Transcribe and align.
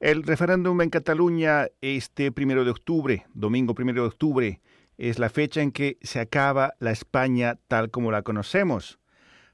El 0.00 0.22
referéndum 0.22 0.80
en 0.80 0.90
Cataluña 0.90 1.66
este 1.80 2.30
primero 2.30 2.64
de 2.64 2.70
octubre, 2.70 3.26
domingo 3.34 3.74
primero 3.74 4.02
de 4.02 4.08
octubre, 4.08 4.60
es 4.96 5.18
la 5.18 5.28
fecha 5.28 5.60
en 5.60 5.72
que 5.72 5.98
se 6.02 6.20
acaba 6.20 6.74
la 6.78 6.92
España 6.92 7.58
tal 7.66 7.90
como 7.90 8.12
la 8.12 8.22
conocemos. 8.22 9.00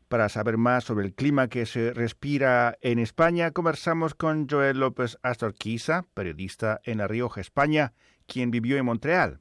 Para 0.07 0.29
saber 0.29 0.59
más 0.59 0.85
sobre 0.85 1.07
el 1.07 1.15
clima 1.15 1.49
que 1.49 1.65
se 1.65 1.95
respira 1.95 2.77
en 2.83 2.99
España, 2.99 3.53
conversamos 3.53 4.15
con 4.15 4.47
Joel 4.47 4.81
López 4.81 5.17
Astorquiza, 5.23 6.05
periodista 6.13 6.79
en 6.85 6.99
La 6.99 7.09
Rioja, 7.09 7.41
España, 7.41 7.95
quien 8.27 8.51
vivió 8.51 8.77
en 8.77 8.85
Montreal. 8.85 9.41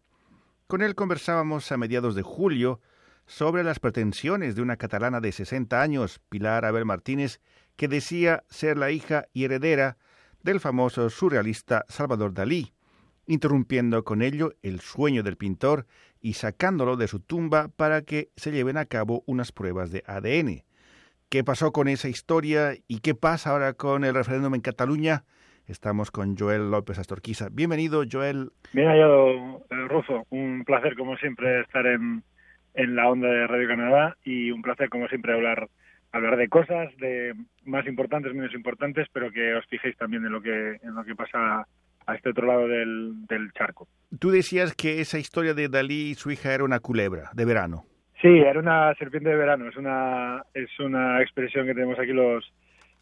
Con 0.68 0.82
él 0.82 0.96
conversábamos 0.96 1.70
a 1.74 1.78
mediados 1.78 2.16
de 2.16 2.22
julio 2.22 2.80
sobre 3.26 3.66
las 3.66 3.80
pretensiones 3.80 4.56
de 4.56 4.62
una 4.62 4.78
catalana 4.78 5.20
de 5.20 5.34
60 5.34 5.82
años, 5.82 6.22
Pilar 6.30 6.64
Abel 6.64 6.86
Martínez, 6.86 7.42
que 7.76 7.90
decía 7.90 8.46
ser 8.50 8.78
la 8.78 8.92
hija 8.92 9.26
y 9.34 9.44
heredera 9.44 9.98
del 10.44 10.60
famoso 10.60 11.10
surrealista 11.10 11.86
Salvador 11.88 12.34
Dalí, 12.34 12.74
interrumpiendo 13.26 14.04
con 14.04 14.22
ello 14.22 14.52
el 14.62 14.82
sueño 14.82 15.24
del 15.24 15.38
pintor 15.38 15.88
y 16.20 16.34
sacándolo 16.34 16.98
de 16.98 17.08
su 17.08 17.20
tumba 17.20 17.70
para 17.76 18.02
que 18.02 18.30
se 18.36 18.52
lleven 18.52 18.78
a 18.78 18.86
cabo 18.86 19.24
unas 19.26 19.52
pruebas 19.52 19.92
de 19.92 20.04
ADN. 20.06 20.64
¿Qué 21.30 21.44
pasó 21.44 21.72
con 21.72 21.88
esa 21.88 22.10
historia 22.10 22.74
y 22.88 23.00
qué 23.00 23.16
pasa 23.16 23.52
ahora 23.52 23.74
con 23.74 24.04
el 24.04 24.14
referéndum 24.14 24.54
en 24.54 24.62
Cataluña? 24.62 25.24
Estamos 25.66 26.12
con 26.12 26.38
Joel 26.38 26.70
López 26.70 27.00
Astorquiza. 27.00 27.48
Bienvenido, 27.50 28.04
Joel. 28.10 28.52
Bien 28.74 28.90
hallado, 28.90 29.66
eh, 29.70 29.88
Rufo. 29.88 30.28
Un 30.30 30.64
placer, 30.66 30.96
como 30.98 31.16
siempre, 31.18 31.62
estar 31.62 31.88
en, 31.88 32.22
en 32.74 32.96
la 32.96 33.10
onda 33.10 33.30
de 33.30 33.48
Radio 33.48 33.68
Canadá 33.70 34.18
y 34.26 34.52
un 34.52 34.62
placer, 34.62 34.90
como 34.90 35.08
siempre, 35.08 35.34
hablar 35.34 35.70
hablar 36.14 36.38
de 36.38 36.48
cosas 36.48 36.96
de 36.98 37.34
más 37.66 37.86
importantes, 37.88 38.34
menos 38.34 38.54
importantes, 38.54 39.08
pero 39.12 39.32
que 39.32 39.56
os 39.56 39.66
fijéis 39.66 39.98
también 39.98 40.26
en 40.26 40.32
lo 40.32 40.42
que 40.42 40.80
en 40.82 40.96
lo 40.96 41.04
que 41.04 41.16
pasa 41.16 41.68
a 42.06 42.16
este 42.16 42.30
otro 42.30 42.48
lado 42.48 42.68
del, 42.68 43.26
del 43.28 43.52
charco. 43.54 43.88
Tú 44.20 44.30
decías 44.30 44.76
que 44.76 45.02
esa 45.02 45.18
historia 45.18 45.54
de 45.54 45.70
Dalí 45.70 46.12
y 46.12 46.16
su 46.16 46.32
hija 46.32 46.54
era 46.54 46.64
una 46.64 46.80
culebra 46.80 47.32
de 47.34 47.46
verano. 47.46 47.86
Sí, 48.22 48.28
era 48.28 48.60
una 48.60 48.94
serpiente 48.96 49.30
de 49.30 49.36
verano. 49.36 49.68
Es 49.68 49.76
una 49.76 50.44
es 50.54 50.70
una 50.80 51.22
expresión 51.22 51.66
que 51.66 51.74
tenemos 51.74 52.00
aquí 52.00 52.14
los 52.14 52.54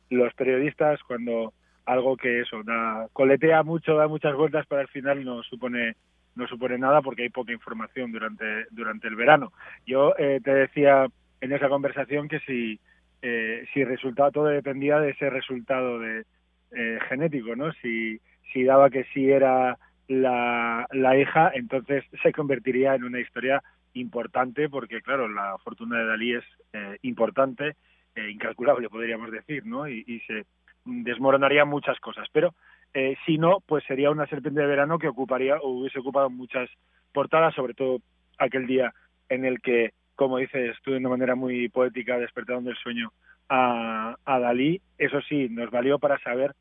los 0.10 0.34
periodistas 0.34 1.00
cuando 1.04 1.54
algo 1.86 2.16
que 2.16 2.42
eso 2.42 2.64
da 2.64 3.08
coletea 3.12 3.64
mucho, 3.64 3.96
da 3.96 4.08
muchas 4.08 4.36
vueltas, 4.36 4.66
pero 4.70 4.82
al 4.82 4.88
final 4.88 5.24
no 5.26 5.44
supone 5.44 5.96
no 6.36 6.48
supone 6.48 6.78
nada 6.78 7.02
porque 7.02 7.24
hay 7.24 7.30
poca 7.30 7.52
información 7.52 8.12
durante 8.12 8.46
durante 8.72 9.10
el 9.10 9.16
verano. 9.16 9.52
Yo 9.86 10.14
eh, 10.18 10.40
te 10.42 10.54
decía 10.54 11.08
en 11.42 11.52
esa 11.52 11.68
conversación 11.68 12.30
que 12.30 12.40
si 12.42 12.80
eh, 13.22 13.66
si 13.74 13.84
resultado 13.84 14.32
todo 14.32 14.46
dependía 14.46 15.00
de 15.00 15.12
ese 15.12 15.30
resultado 15.30 16.00
de 16.00 16.26
eh, 16.72 17.00
genético, 17.10 17.56
¿no? 17.56 17.72
Si 17.82 18.20
si 18.52 18.64
daba 18.64 18.90
que 18.90 19.06
sí 19.14 19.30
era 19.30 19.78
la, 20.08 20.86
la 20.92 21.18
hija, 21.18 21.52
entonces 21.54 22.04
se 22.22 22.34
convertiría 22.34 22.96
en 22.96 23.06
una 23.06 23.20
historia 23.20 23.64
importante 23.94 24.70
porque 24.70 25.02
claro 25.02 25.28
la 25.28 25.58
fortuna 25.64 26.00
de 26.00 26.06
Dalí 26.06 26.34
es 26.36 26.44
eh, 26.74 26.98
importante 27.02 27.76
e 28.16 28.30
incalculable 28.30 28.90
podríamos 28.90 29.32
decir 29.32 29.66
no 29.66 29.88
y, 29.88 30.22
se 30.28 30.46
desmoronaría 30.86 31.66
muchas 31.66 32.00
cosas 32.00 32.28
pero 32.32 32.54
eh, 32.94 33.16
si 33.26 33.38
no 33.38 33.58
pues 33.66 33.84
sería 33.86 34.12
una 34.12 34.28
serpiente 34.28 34.62
de 34.62 34.68
verano 34.68 34.98
que 34.98 35.10
ocuparía 35.10 35.58
hubiese 35.62 36.00
ocupado 36.00 36.30
muchas 36.30 36.70
portadas 37.12 37.54
sobre 37.54 37.74
todo 37.74 38.00
aquel 38.38 38.66
día 38.66 38.94
en 39.30 39.44
el 39.44 39.60
que 39.62 39.92
como 40.22 40.38
dices 40.38 40.78
tú 40.84 40.92
de 40.92 40.98
una 40.98 41.10
manera 41.10 41.34
muy 41.34 41.68
poética 41.70 42.20
despertaron 42.20 42.64
del 42.64 42.76
sueño 42.76 43.12
a, 43.50 44.16
a 44.24 44.40
Dalí. 44.40 44.80
Eso 45.00 45.20
sí 45.22 45.50
nos 45.50 45.72
valió 45.72 45.98
para 45.98 46.20
saber 46.20 46.54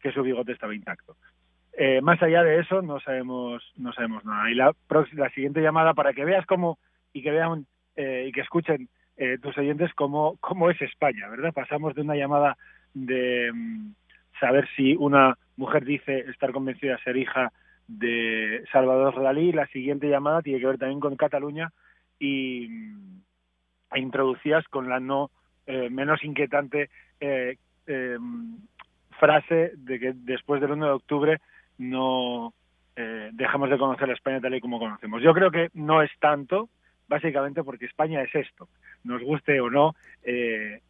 que 0.00 0.12
su 0.12 0.22
bigote 0.22 0.52
estaba 0.52 0.76
intacto. 0.76 1.16
Eh, 1.72 2.00
más 2.02 2.22
allá 2.22 2.44
de 2.44 2.60
eso 2.60 2.82
no 2.82 3.00
sabemos 3.00 3.64
no 3.76 3.92
sabemos 3.94 4.24
nada. 4.24 4.48
Y 4.48 4.54
la 4.54 4.72
la 5.14 5.28
siguiente 5.30 5.60
llamada 5.60 5.92
para 5.92 6.12
que 6.12 6.24
veas 6.24 6.46
cómo 6.46 6.78
y 7.12 7.24
que 7.24 7.32
vean 7.32 7.66
eh, 7.96 8.26
y 8.28 8.30
que 8.30 8.42
escuchen 8.42 8.88
eh, 9.16 9.38
tus 9.42 9.58
oyentes 9.58 9.92
cómo 9.94 10.36
cómo 10.38 10.70
es 10.70 10.80
España 10.80 11.28
verdad 11.30 11.52
pasamos 11.52 11.96
de 11.96 12.02
una 12.02 12.14
llamada 12.14 12.56
de 12.94 13.50
mm, 13.52 13.90
saber 14.38 14.68
si 14.76 14.94
una 14.94 15.36
mujer 15.56 15.84
dice 15.84 16.20
estar 16.30 16.52
convencida 16.52 16.92
de 16.92 17.02
ser 17.02 17.16
hija 17.16 17.52
de 17.88 18.62
Salvador 18.70 19.20
Dalí 19.20 19.50
la 19.50 19.66
siguiente 19.66 20.08
llamada 20.08 20.42
tiene 20.42 20.60
que 20.60 20.66
ver 20.66 20.78
también 20.78 21.00
con 21.00 21.16
Cataluña 21.16 21.72
y 22.20 22.68
e 23.92 23.98
introducías 23.98 24.64
con 24.68 24.88
la 24.88 25.00
no 25.00 25.30
eh, 25.66 25.90
menos 25.90 26.22
inquietante 26.22 26.90
eh, 27.18 27.56
eh, 27.86 28.18
frase 29.18 29.72
de 29.76 29.98
que 29.98 30.12
después 30.14 30.60
del 30.60 30.72
1 30.72 30.86
de 30.86 30.92
octubre 30.92 31.40
no 31.78 32.54
dejamos 33.32 33.70
de 33.70 33.78
conocer 33.78 34.10
a 34.10 34.12
España 34.12 34.42
tal 34.42 34.54
y 34.54 34.60
como 34.60 34.78
conocemos. 34.78 35.22
Yo 35.22 35.32
creo 35.32 35.50
que 35.50 35.70
no 35.72 36.02
es 36.02 36.10
tanto, 36.20 36.68
básicamente 37.08 37.64
porque 37.64 37.86
España 37.86 38.20
es 38.20 38.34
esto. 38.34 38.68
Nos 39.04 39.22
guste 39.22 39.58
o 39.58 39.70
no, 39.70 39.94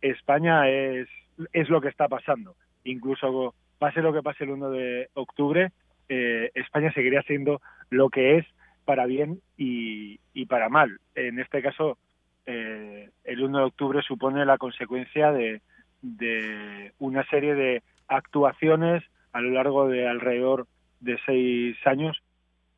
España 0.01 0.69
es, 0.69 1.07
es 1.53 1.69
lo 1.69 1.81
que 1.81 1.87
está 1.87 2.09
pasando. 2.09 2.57
Incluso 2.83 3.55
pase 3.79 4.03
lo 4.03 4.13
que 4.13 4.25
pase 4.25 4.43
el 4.43 4.51
1 4.51 4.71
de 4.71 5.09
octubre, 5.15 5.71
España 6.09 6.93
seguiría 6.95 7.23
siendo 7.23 7.61
lo 7.91 8.11
que 8.11 8.39
es 8.39 8.47
para 8.91 9.07
bien 9.07 9.41
y, 9.57 10.19
para 10.47 10.69
mal. 10.69 10.99
En 11.15 11.39
este 11.39 11.63
caso, 11.63 11.97
eh, 12.45 13.09
el 13.23 13.41
1 13.41 13.59
de 13.59 13.65
octubre 13.65 14.03
supone 14.03 14.45
la 14.45 14.59
consecuencia 14.59 15.31
de, 15.31 15.63
de 16.03 16.93
una 16.99 17.25
serie 17.27 17.55
de 17.55 17.85
actuaciones 18.09 19.05
a 19.33 19.41
lo 19.43 19.51
largo 19.51 19.87
de 19.87 20.09
alrededor 20.09 20.67
de 20.99 21.21
seis 21.25 21.77
años, 21.87 22.21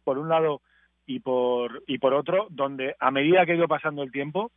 por 0.04 0.18
un 0.18 0.28
lado 0.28 0.60
y 1.06 1.20
por, 1.20 1.82
y 1.86 1.96
por 1.96 2.12
otro, 2.12 2.46
donde 2.50 2.94
a 3.00 3.10
medida 3.10 3.46
que 3.46 3.52
ha 3.52 3.56
ido 3.56 3.66
pasando 3.66 4.02
el 4.02 4.12
tiempo, 4.12 4.50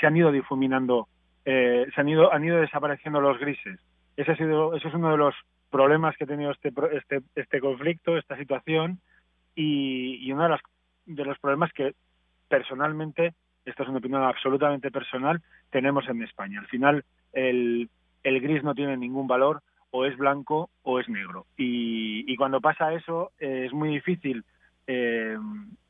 se 0.00 0.06
han 0.06 0.16
ido 0.16 0.32
difuminando, 0.32 1.06
eh, 1.44 1.86
se 1.94 2.00
han 2.00 2.08
ido, 2.08 2.32
han 2.32 2.46
ido 2.46 2.62
desapareciendo 2.62 3.20
los 3.20 3.38
grises. 3.38 3.78
Ese, 4.16 4.32
ha 4.32 4.36
sido, 4.38 4.74
ese 4.74 4.88
es 4.88 4.94
uno 4.94 5.10
de 5.10 5.18
los 5.18 5.34
problemas 5.70 6.16
que 6.16 6.24
ha 6.24 6.28
tenido 6.28 6.50
este, 6.50 6.72
este, 6.92 7.20
este 7.34 7.60
conflicto, 7.60 8.16
esta 8.16 8.38
situación, 8.38 9.00
y, 9.54 10.16
y 10.20 10.32
uno 10.32 10.44
de 10.44 10.48
los, 10.50 10.60
de 11.06 11.24
los 11.24 11.38
problemas 11.38 11.72
que 11.72 11.94
personalmente, 12.48 13.34
esta 13.64 13.82
es 13.82 13.88
una 13.88 13.98
opinión 13.98 14.22
absolutamente 14.22 14.90
personal, 14.90 15.40
tenemos 15.70 16.08
en 16.08 16.22
España. 16.22 16.60
Al 16.60 16.66
final, 16.66 17.04
el, 17.32 17.88
el 18.22 18.40
gris 18.40 18.62
no 18.62 18.74
tiene 18.74 18.96
ningún 18.96 19.26
valor, 19.26 19.62
o 19.90 20.04
es 20.04 20.16
blanco 20.16 20.70
o 20.82 21.00
es 21.00 21.08
negro. 21.08 21.46
Y, 21.56 22.24
y 22.32 22.36
cuando 22.36 22.60
pasa 22.60 22.94
eso 22.94 23.32
eh, 23.38 23.64
es 23.66 23.72
muy 23.72 23.88
difícil, 23.90 24.44
eh, 24.86 25.36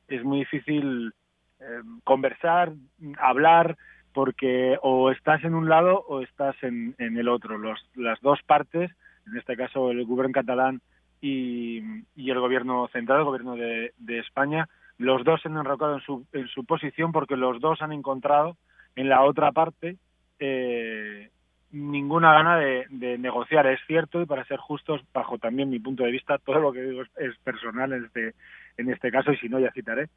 es 0.08 0.24
muy 0.24 0.40
difícil 0.40 1.12
eh, 1.60 1.82
conversar, 2.04 2.72
hablar, 3.18 3.76
porque 4.12 4.76
o 4.82 5.10
estás 5.10 5.44
en 5.44 5.54
un 5.54 5.68
lado 5.68 6.04
o 6.08 6.22
estás 6.22 6.56
en, 6.62 6.94
en 6.98 7.16
el 7.16 7.28
otro. 7.28 7.58
Los, 7.58 7.78
las 7.94 8.20
dos 8.20 8.42
partes, 8.42 8.90
en 9.26 9.36
este 9.36 9.56
caso 9.56 9.90
el 9.90 10.04
gobierno 10.04 10.32
catalán 10.32 10.80
y, 11.20 11.82
y 12.16 12.30
el 12.30 12.40
gobierno 12.40 12.88
central, 12.88 13.18
el 13.18 13.24
gobierno 13.24 13.56
de, 13.56 14.18
España, 14.18 14.68
los 14.98 15.24
dos 15.24 15.40
se 15.42 15.48
han 15.48 15.56
enrocado 15.56 15.94
en 15.94 16.00
su, 16.00 16.26
en 16.32 16.48
su 16.48 16.64
posición 16.64 17.12
porque 17.12 17.36
los 17.36 17.60
dos 17.60 17.82
han 17.82 17.92
encontrado 17.92 18.56
en 18.96 19.08
la 19.08 19.22
otra 19.22 19.52
parte 19.52 19.96
eh, 20.38 21.30
ninguna 21.72 22.32
gana 22.32 22.56
de, 22.58 23.18
negociar. 23.18 23.66
Es 23.66 23.80
cierto, 23.86 24.20
y 24.20 24.26
para 24.26 24.44
ser 24.44 24.58
justos, 24.58 25.02
bajo 25.12 25.38
también 25.38 25.70
mi 25.70 25.78
punto 25.78 26.04
de 26.04 26.10
vista, 26.10 26.38
todo 26.44 26.58
lo 26.60 26.72
que 26.72 26.82
digo 26.82 27.02
es, 27.02 27.10
es 27.16 27.38
personal 27.38 27.92
en 27.92 28.04
este, 28.04 28.34
en 28.76 28.90
este 28.90 29.10
caso, 29.10 29.32
y 29.32 29.36
si 29.36 29.48
no, 29.48 29.58
ya 29.58 29.72
citaré. 29.72 30.08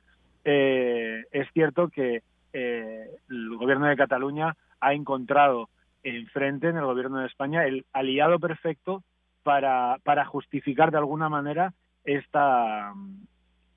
Eh, 0.45 1.23
es 1.31 1.47
cierto 1.53 1.89
que 1.89 2.21
eh, 2.51 3.07
el 3.29 3.57
gobierno 3.57 3.87
de 3.87 3.95
Cataluña 3.95 4.55
ha 4.79 4.93
encontrado 4.93 5.69
enfrente 6.03 6.67
en 6.67 6.77
el 6.77 6.85
gobierno 6.85 7.19
de 7.19 7.27
España 7.27 7.65
el 7.65 7.85
aliado 7.93 8.39
perfecto 8.39 9.03
para, 9.43 9.97
para 10.03 10.25
justificar 10.25 10.91
de 10.91 10.97
alguna 10.97 11.29
manera 11.29 11.73
esta, 12.03 12.93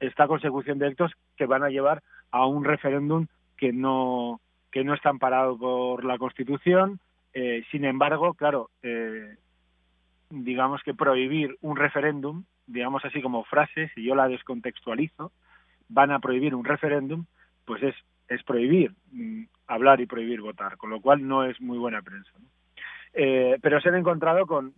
esta 0.00 0.26
consecución 0.26 0.78
de 0.78 0.86
actos 0.86 1.12
que 1.36 1.46
van 1.46 1.62
a 1.62 1.70
llevar 1.70 2.02
a 2.30 2.46
un 2.46 2.64
referéndum 2.64 3.26
que 3.56 3.72
no 3.72 4.40
que 4.72 4.84
no 4.84 4.92
está 4.92 5.08
amparado 5.08 5.56
por 5.56 6.04
la 6.04 6.18
Constitución, 6.18 7.00
eh, 7.32 7.64
sin 7.70 7.86
embargo, 7.86 8.34
claro, 8.34 8.68
eh, 8.82 9.36
digamos 10.28 10.82
que 10.82 10.92
prohibir 10.92 11.56
un 11.62 11.76
referéndum, 11.76 12.44
digamos 12.66 13.02
así 13.06 13.22
como 13.22 13.44
frase, 13.44 13.90
si 13.94 14.02
yo 14.02 14.14
la 14.14 14.28
descontextualizo, 14.28 15.32
van 15.88 16.10
a 16.10 16.18
prohibir 16.18 16.54
un 16.54 16.66
referéndum, 16.66 17.24
pues 17.64 17.82
es, 17.82 17.94
es 18.28 18.42
prohibir 18.42 18.92
mm, 19.12 19.44
hablar 19.66 20.02
y 20.02 20.06
prohibir 20.06 20.42
votar, 20.42 20.76
con 20.76 20.90
lo 20.90 21.00
cual 21.00 21.26
no 21.26 21.44
es 21.44 21.58
muy 21.58 21.78
buena 21.78 22.02
prensa. 22.02 22.32
¿no? 22.38 22.46
Eh, 23.18 23.58
pero 23.62 23.80
se 23.80 23.88
han 23.88 23.94
encontrado 23.94 24.46
con, 24.46 24.74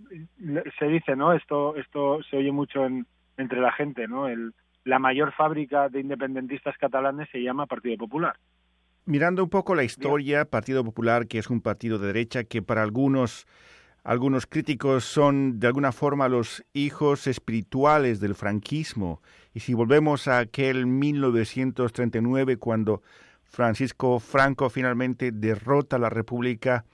se 0.79 0.87
dice, 0.87 1.17
¿no? 1.17 1.32
Esto, 1.32 1.75
esto 1.75 2.23
se 2.31 2.37
oye 2.37 2.52
mucho 2.52 2.85
en, 2.85 3.05
entre 3.37 3.61
la 3.61 3.73
gente, 3.73 4.06
¿no? 4.06 4.29
El, 4.29 4.55
la 4.85 5.00
mayor 5.00 5.32
fábrica 5.32 5.88
de 5.88 6.00
independentistas 6.00 6.79
catalanes 6.79 7.29
se 7.32 7.43
llama 7.43 7.67
Partido 7.67 7.96
Popular. 7.96 8.37
Mirando 9.06 9.43
un 9.43 9.50
poco 9.50 9.75
la 9.75 9.82
historia, 9.82 10.44
Partido 10.44 10.85
Popular, 10.85 11.26
que 11.26 11.38
es 11.38 11.50
un 11.50 11.61
partido 11.61 11.99
de 11.99 12.06
derecha 12.06 12.44
que 12.44 12.62
para 12.62 12.82
algunos 12.82 13.46
algunos 14.05 14.46
críticos 14.46 15.05
son 15.05 15.58
de 15.58 15.67
alguna 15.67 15.93
forma 15.93 16.29
los 16.29 16.64
hijos 16.73 17.26
espirituales 17.26 18.20
del 18.20 18.37
franquismo. 18.37 19.20
Y 19.52 19.61
si 19.61 19.75
volvemos 19.75 20.29
a 20.29 20.38
aquel 20.38 20.87
1939, 20.87 22.56
cuando 22.56 23.02
Francisco 23.43 24.20
Franco 24.20 24.70
finalmente 24.70 25.32
derrota 25.32 25.99
la 25.99 26.08
República, 26.08 26.85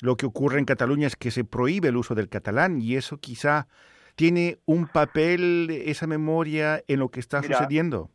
lo 0.00 0.16
que 0.16 0.26
ocurre 0.26 0.58
en 0.58 0.64
Cataluña 0.64 1.06
es 1.06 1.16
que 1.16 1.30
se 1.30 1.44
prohíbe 1.44 1.88
el 1.88 1.96
uso 1.96 2.14
del 2.14 2.28
catalán 2.28 2.80
y 2.80 2.96
eso 2.96 3.18
quizá 3.18 3.66
tiene 4.14 4.58
un 4.66 4.88
papel, 4.88 5.68
esa 5.70 6.06
memoria, 6.06 6.82
en 6.88 6.98
lo 6.98 7.08
que 7.08 7.20
está 7.20 7.42
sucediendo. 7.42 8.10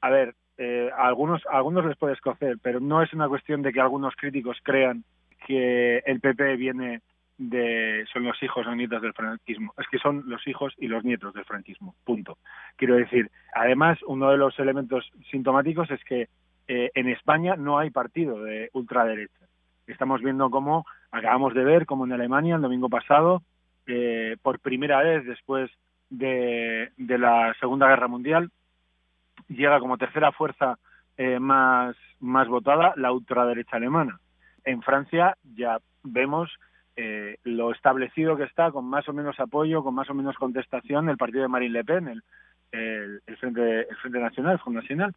A 0.00 0.10
ver, 0.10 0.34
eh, 0.58 0.90
a 0.96 1.06
algunos, 1.06 1.42
algunos 1.50 1.84
les 1.84 1.96
puede 1.96 2.14
escocer, 2.14 2.58
pero 2.62 2.80
no 2.80 3.02
es 3.02 3.12
una 3.12 3.28
cuestión 3.28 3.62
de 3.62 3.72
que 3.72 3.80
algunos 3.80 4.14
críticos 4.16 4.58
crean 4.62 5.04
que 5.46 5.98
el 5.98 6.20
PP 6.20 6.56
viene 6.56 7.02
de 7.38 8.06
son 8.12 8.24
los 8.24 8.42
hijos 8.42 8.66
o 8.66 8.74
nietos 8.74 9.02
del 9.02 9.12
franquismo, 9.12 9.74
es 9.78 9.86
que 9.88 9.98
son 9.98 10.24
los 10.26 10.46
hijos 10.46 10.72
y 10.78 10.88
los 10.88 11.04
nietos 11.04 11.34
del 11.34 11.44
franquismo, 11.44 11.94
punto. 12.04 12.38
Quiero 12.76 12.96
decir, 12.96 13.30
además, 13.54 13.98
uno 14.06 14.30
de 14.30 14.38
los 14.38 14.58
elementos 14.58 15.10
sintomáticos 15.30 15.90
es 15.90 16.02
que 16.04 16.28
eh, 16.68 16.90
en 16.94 17.08
España 17.08 17.56
no 17.56 17.78
hay 17.78 17.90
partido 17.90 18.42
de 18.42 18.70
ultraderecha. 18.72 19.46
Estamos 19.86 20.22
viendo 20.22 20.50
cómo, 20.50 20.84
acabamos 21.10 21.54
de 21.54 21.64
ver, 21.64 21.86
como 21.86 22.04
en 22.04 22.12
Alemania 22.12 22.56
el 22.56 22.62
domingo 22.62 22.88
pasado, 22.88 23.42
eh, 23.86 24.36
por 24.42 24.58
primera 24.60 25.00
vez 25.02 25.24
después 25.24 25.70
de, 26.10 26.90
la 26.96 27.54
Segunda 27.60 27.88
Guerra 27.88 28.08
Mundial, 28.08 28.50
llega 29.48 29.80
como 29.80 29.98
tercera 29.98 30.32
fuerza 30.32 30.78
eh, 31.16 31.38
más, 31.38 31.96
más 32.20 32.48
votada 32.48 32.94
la 32.96 33.12
ultraderecha 33.12 33.76
alemana. 33.76 34.20
En 34.64 34.82
Francia 34.82 35.36
ya 35.54 35.78
vemos 36.02 36.50
eh, 36.96 37.36
lo 37.44 37.72
establecido 37.72 38.36
que 38.36 38.44
está 38.44 38.70
con 38.70 38.86
más 38.86 39.08
o 39.08 39.12
menos 39.12 39.38
apoyo, 39.38 39.82
con 39.82 39.94
más 39.94 40.10
o 40.10 40.14
menos 40.14 40.36
contestación 40.36 41.08
el 41.08 41.16
partido 41.16 41.42
de 41.42 41.48
Marine 41.48 41.72
Le 41.72 41.84
Pen, 41.84 42.08
el, 42.08 42.22
el, 43.26 43.36
Frente, 43.36 43.80
el 43.88 43.96
Frente 43.96 44.18
Nacional, 44.18 44.54
el 44.54 44.58
Front 44.58 44.78
Nacional. 44.78 45.14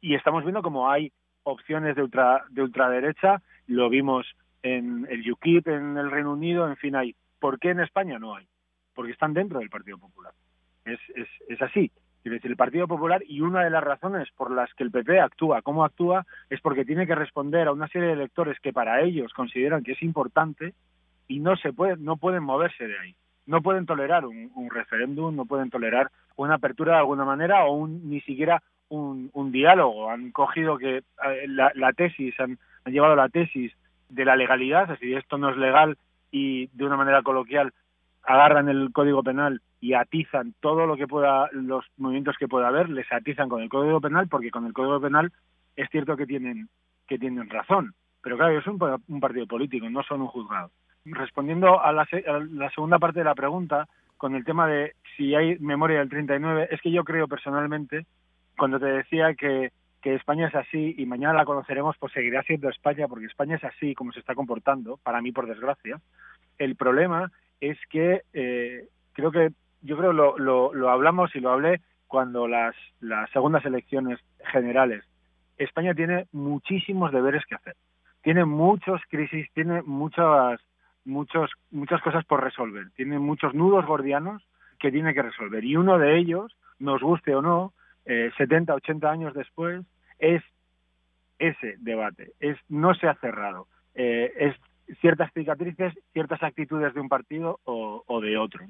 Y 0.00 0.14
estamos 0.14 0.42
viendo 0.42 0.62
como 0.62 0.90
hay 0.90 1.12
opciones 1.44 1.96
de, 1.96 2.02
ultra, 2.02 2.44
de 2.50 2.62
ultraderecha, 2.62 3.42
lo 3.66 3.88
vimos 3.88 4.26
en 4.62 5.06
el 5.10 5.30
UKIP 5.30 5.68
en 5.68 5.96
el 5.96 6.10
Reino 6.10 6.32
Unido, 6.32 6.68
en 6.68 6.76
fin, 6.76 6.96
hay. 6.96 7.14
¿Por 7.38 7.58
qué 7.58 7.70
en 7.70 7.80
España 7.80 8.18
no 8.18 8.34
hay? 8.34 8.46
Porque 8.94 9.12
están 9.12 9.34
dentro 9.34 9.60
del 9.60 9.70
Partido 9.70 9.98
Popular. 9.98 10.32
Es, 10.84 10.98
es, 11.14 11.28
es 11.48 11.62
así. 11.62 11.90
Quiero 12.22 12.34
decir, 12.34 12.50
el 12.50 12.56
Partido 12.56 12.88
Popular, 12.88 13.22
y 13.26 13.40
una 13.40 13.62
de 13.62 13.70
las 13.70 13.82
razones 13.82 14.28
por 14.36 14.50
las 14.50 14.72
que 14.74 14.82
el 14.82 14.90
PP 14.90 15.20
actúa 15.20 15.62
como 15.62 15.84
actúa, 15.84 16.26
es 16.50 16.60
porque 16.60 16.84
tiene 16.84 17.06
que 17.06 17.14
responder 17.14 17.68
a 17.68 17.72
una 17.72 17.88
serie 17.88 18.08
de 18.08 18.14
electores 18.14 18.58
que 18.60 18.72
para 18.72 19.00
ellos 19.02 19.32
consideran 19.32 19.84
que 19.84 19.92
es 19.92 20.02
importante 20.02 20.74
y 21.28 21.40
no 21.40 21.56
se 21.56 21.72
puede, 21.72 21.96
no 21.96 22.16
pueden 22.16 22.42
moverse 22.42 22.86
de 22.86 22.98
ahí. 22.98 23.14
No 23.46 23.62
pueden 23.62 23.86
tolerar 23.86 24.26
un, 24.26 24.68
referéndum, 24.70 25.34
no 25.34 25.46
pueden 25.46 25.70
tolerar 25.70 26.10
una 26.36 26.56
apertura 26.56 26.94
de 26.94 26.98
alguna 26.98 27.24
manera 27.24 27.64
o 27.64 27.76
un, 27.76 28.10
ni 28.10 28.20
siquiera 28.20 28.62
un, 28.88 29.30
diálogo. 29.52 30.10
Han 30.10 30.32
cogido 30.32 30.76
que 30.76 30.98
eh, 30.98 31.02
la, 31.46 31.92
tesis, 31.94 32.38
han, 32.40 32.58
llevado 32.84 33.16
la 33.16 33.30
tesis 33.30 33.72
de 34.08 34.24
la 34.24 34.36
legalidad, 34.36 34.88
decir, 34.88 35.16
esto 35.16 35.38
no 35.38 35.50
es 35.50 35.56
legal 35.56 35.96
y 36.30 36.68
de 36.68 36.84
una 36.84 36.96
manera 36.96 37.22
coloquial 37.22 37.72
agarran 38.22 38.68
el 38.68 38.92
código 38.92 39.22
penal 39.22 39.62
y 39.80 39.94
atizan 39.94 40.54
todo 40.60 40.86
lo 40.86 40.96
que 40.96 41.06
pueda, 41.06 41.48
los 41.52 41.84
movimientos 41.96 42.36
que 42.38 42.48
pueda 42.48 42.68
haber, 42.68 42.88
les 42.88 43.10
atizan 43.12 43.48
con 43.48 43.62
el 43.62 43.68
código 43.68 44.00
penal 44.00 44.28
porque 44.28 44.50
con 44.50 44.66
el 44.66 44.72
código 44.72 45.00
penal 45.00 45.32
es 45.76 45.88
cierto 45.90 46.16
que 46.16 46.26
tienen 46.26 46.68
que 47.06 47.18
tienen 47.18 47.48
razón, 47.48 47.94
pero 48.22 48.36
claro, 48.36 48.52
ellos 48.52 48.64
son 48.64 48.78
un 49.08 49.20
partido 49.20 49.46
político, 49.46 49.88
no 49.88 50.02
son 50.02 50.20
un 50.20 50.26
juzgado. 50.28 50.70
Respondiendo 51.06 51.80
a 51.80 51.92
la, 51.92 52.06
segunda 52.74 52.98
parte 52.98 53.20
de 53.20 53.24
la 53.24 53.34
pregunta, 53.34 53.88
con 54.18 54.34
el 54.34 54.44
tema 54.44 54.66
de 54.66 54.94
si 55.16 55.34
hay 55.34 55.58
memoria 55.58 56.00
del 56.00 56.10
39, 56.10 56.68
es 56.70 56.80
que 56.82 56.90
yo 56.90 57.04
creo 57.04 57.26
personalmente, 57.26 58.06
cuando 58.58 58.78
te 58.78 58.86
decía 58.86 59.34
que, 59.34 59.72
que 60.02 60.14
España 60.14 60.48
es 60.48 60.54
así 60.54 60.94
y 60.96 61.06
mañana 61.06 61.34
la 61.34 61.44
conoceremos, 61.44 61.96
pues 61.98 62.12
seguirá 62.12 62.42
siendo 62.42 62.68
España, 62.68 63.08
porque 63.08 63.26
España 63.26 63.56
es 63.56 63.64
así 63.64 63.94
como 63.94 64.12
se 64.12 64.20
está 64.20 64.34
comportando, 64.34 64.98
para 65.02 65.20
mí 65.20 65.32
por 65.32 65.46
desgracia. 65.46 66.00
El 66.58 66.76
problema 66.76 67.30
es 67.60 67.78
que 67.90 68.22
eh, 68.32 68.86
creo 69.12 69.30
que, 69.30 69.50
yo 69.82 69.96
creo 69.96 70.12
lo, 70.12 70.38
lo, 70.38 70.72
lo 70.72 70.90
hablamos 70.90 71.34
y 71.34 71.40
lo 71.40 71.50
hablé 71.50 71.80
cuando 72.06 72.48
las, 72.48 72.74
las 73.00 73.30
segundas 73.30 73.64
elecciones 73.64 74.18
generales. 74.52 75.04
España 75.56 75.94
tiene 75.94 76.26
muchísimos 76.32 77.12
deberes 77.12 77.44
que 77.46 77.56
hacer. 77.56 77.74
Tiene 78.22 78.44
muchos 78.44 79.00
crisis, 79.08 79.48
tiene 79.52 79.82
muchas 79.82 80.60
muchos, 81.08 81.50
muchas 81.70 82.00
cosas 82.02 82.24
por 82.24 82.44
resolver, 82.44 82.90
tiene 82.94 83.18
muchos 83.18 83.54
nudos 83.54 83.86
gordianos 83.86 84.42
que 84.78 84.92
tiene 84.92 85.14
que 85.14 85.22
resolver. 85.22 85.64
Y 85.64 85.76
uno 85.76 85.98
de 85.98 86.18
ellos, 86.18 86.56
nos 86.78 87.02
guste 87.02 87.34
o 87.34 87.42
no, 87.42 87.72
eh, 88.08 88.30
70, 88.36 88.74
80 88.74 89.10
años 89.10 89.34
después, 89.34 89.84
es 90.18 90.42
ese 91.38 91.76
debate. 91.78 92.32
Es, 92.40 92.56
no 92.68 92.94
se 92.94 93.06
ha 93.06 93.14
cerrado. 93.16 93.68
Eh, 93.94 94.32
es 94.38 94.56
ciertas 95.00 95.30
cicatrices, 95.34 95.94
ciertas 96.12 96.42
actitudes 96.42 96.94
de 96.94 97.00
un 97.00 97.08
partido 97.08 97.60
o, 97.64 98.20
de 98.20 98.38
otro. 98.38 98.64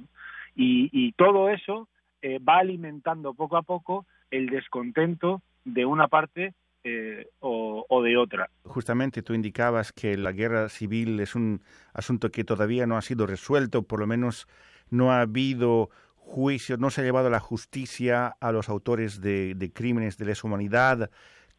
Y, 0.55 1.13
todo 1.13 1.51
eso 1.51 1.89
eh, 2.21 2.39
va 2.41 2.59
alimentando 2.59 3.35
poco 3.35 3.57
a 3.57 3.63
poco 3.63 4.07
el 4.31 4.49
descontento 4.49 5.41
de 5.65 5.87
una 5.87 6.09
parte 6.09 6.55
eh, 6.83 7.29
o, 7.39 8.03
de 8.03 8.17
otra. 8.17 8.51
Justamente 8.65 9.23
tú 9.23 9.35
indicabas 9.35 9.93
que 9.93 10.17
la 10.17 10.33
guerra 10.33 10.69
civil 10.69 11.21
es 11.21 11.35
un 11.35 11.61
asunto 11.93 12.31
que 12.31 12.45
todavía 12.45 12.87
no 12.87 12.97
ha 12.97 13.03
sido 13.03 13.27
resuelto, 13.27 13.83
por 13.83 14.01
lo 14.01 14.07
menos 14.07 14.49
no 14.91 15.13
ha 15.13 15.21
habido 15.21 15.91
juicio, 16.29 16.77
no 16.77 16.91
se 16.91 17.01
ha 17.01 17.05
llevado 17.05 17.31
la 17.31 17.41
justicia 17.41 18.37
a 18.41 18.53
los 18.53 18.69
autores 18.69 19.21
de, 19.21 19.73
crímenes 19.75 20.19
de 20.19 20.27
lesa 20.27 20.47
humanidad, 20.47 21.11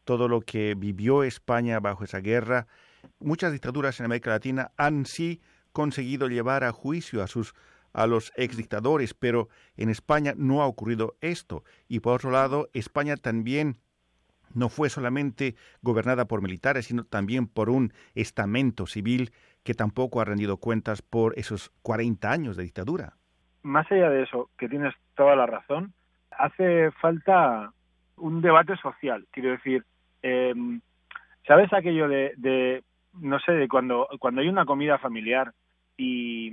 todo 0.06 0.28
lo 0.28 0.42
que 0.42 0.76
vivió 0.76 1.24
España 1.24 1.80
bajo 1.80 2.04
esa 2.04 2.20
guerra. 2.20 2.68
Muchas 3.20 3.52
dictaduras 3.52 4.00
en 4.00 4.06
América 4.06 4.30
Latina 4.30 4.72
han 4.78 5.06
sí 5.06 5.42
conseguido 5.74 6.28
llevar 6.28 6.64
a 6.64 6.72
juicio 6.72 7.24
a 7.24 7.28
sus 7.28 7.54
a 7.92 8.06
los 8.06 8.32
exdictadores, 8.36 9.16
pero 9.16 9.50
en 9.76 9.90
España 9.90 10.36
no 10.38 10.62
ha 10.62 10.68
ocurrido 10.68 11.18
esto. 11.22 11.64
Y 11.88 12.02
por 12.02 12.14
otro 12.14 12.30
lado, 12.30 12.70
España 12.74 13.18
también 13.18 13.80
no 14.54 14.70
fue 14.70 14.92
solamente 14.92 15.56
gobernada 15.82 16.26
por 16.26 16.44
militares, 16.44 16.86
sino 16.86 17.04
también 17.04 17.48
por 17.48 17.72
un 17.72 17.92
estamento 18.14 18.86
civil 18.86 19.32
que 19.64 19.74
tampoco 19.74 20.22
ha 20.22 20.26
rendido 20.26 20.58
cuentas 20.58 21.02
por 21.02 21.38
esos 21.38 21.72
40 21.82 22.32
años 22.32 22.58
de 22.58 22.64
dictadura. 22.64 23.19
Más 23.64 23.92
allá 23.92 24.10
de 24.10 24.24
eso, 24.24 24.50
que 24.58 24.70
tienes 24.70 24.94
toda 25.16 25.36
la 25.36 25.46
razón, 25.46 25.94
hace 26.32 26.92
falta 26.92 27.72
un 28.18 28.42
debate 28.42 28.76
social. 28.78 29.26
Quiero 29.32 29.52
decir, 29.52 29.84
em, 30.22 30.82
¿sabes 31.46 31.72
aquello 31.74 32.08
de, 32.08 32.84
no 33.14 33.40
sé, 33.40 33.54
de 33.54 33.68
cuando, 33.68 34.08
cuando 34.20 34.42
hay 34.42 34.48
una 34.48 34.66
comida 34.66 34.98
familiar 34.98 35.54
y, 35.98 36.52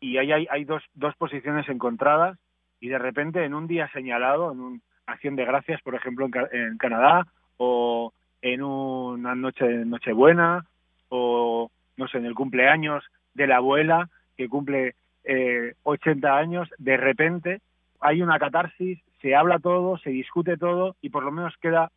y 0.00 0.18
hay, 0.18 0.32
hay, 0.32 0.46
hay 0.50 0.64
dos, 0.64 0.82
dos 0.94 1.14
posiciones 1.16 1.68
encontradas 1.68 2.38
y 2.80 2.88
de 2.88 2.98
repente 2.98 3.44
en 3.44 3.54
un 3.54 3.66
día 3.66 3.90
señalado, 3.92 4.52
en 4.52 4.60
un, 4.60 4.82
acción 5.08 5.36
de 5.36 5.44
gracias, 5.44 5.80
por 5.82 5.94
ejemplo, 5.94 6.28
en, 6.52 6.78
Canadá, 6.78 7.26
o 7.56 8.12
en 8.42 8.62
una 8.62 9.34
noche 9.34 9.64
de 9.64 9.84
Nochebuena, 9.84 10.64
o 11.08 11.70
no 11.96 12.08
sé, 12.08 12.18
en 12.18 12.26
el 12.26 12.34
cumpleaños 12.34 13.04
de 13.34 13.46
la 13.46 13.56
abuela 13.56 14.08
que 14.36 14.48
cumple 14.48 14.94
eh, 15.28 15.74
80 15.82 16.36
años, 16.36 16.68
de 16.78 16.96
repente 16.96 17.60
hay 18.00 18.22
una 18.22 18.38
catarsis, 18.38 18.98
se 19.20 19.36
habla 19.36 19.58
todo, 19.58 19.98
se 19.98 20.10
discute 20.10 20.56
todo 20.56 20.96
y 21.02 21.10
por 21.10 21.22
lo 21.22 21.30
menos 21.30 21.54
queda 21.60 21.90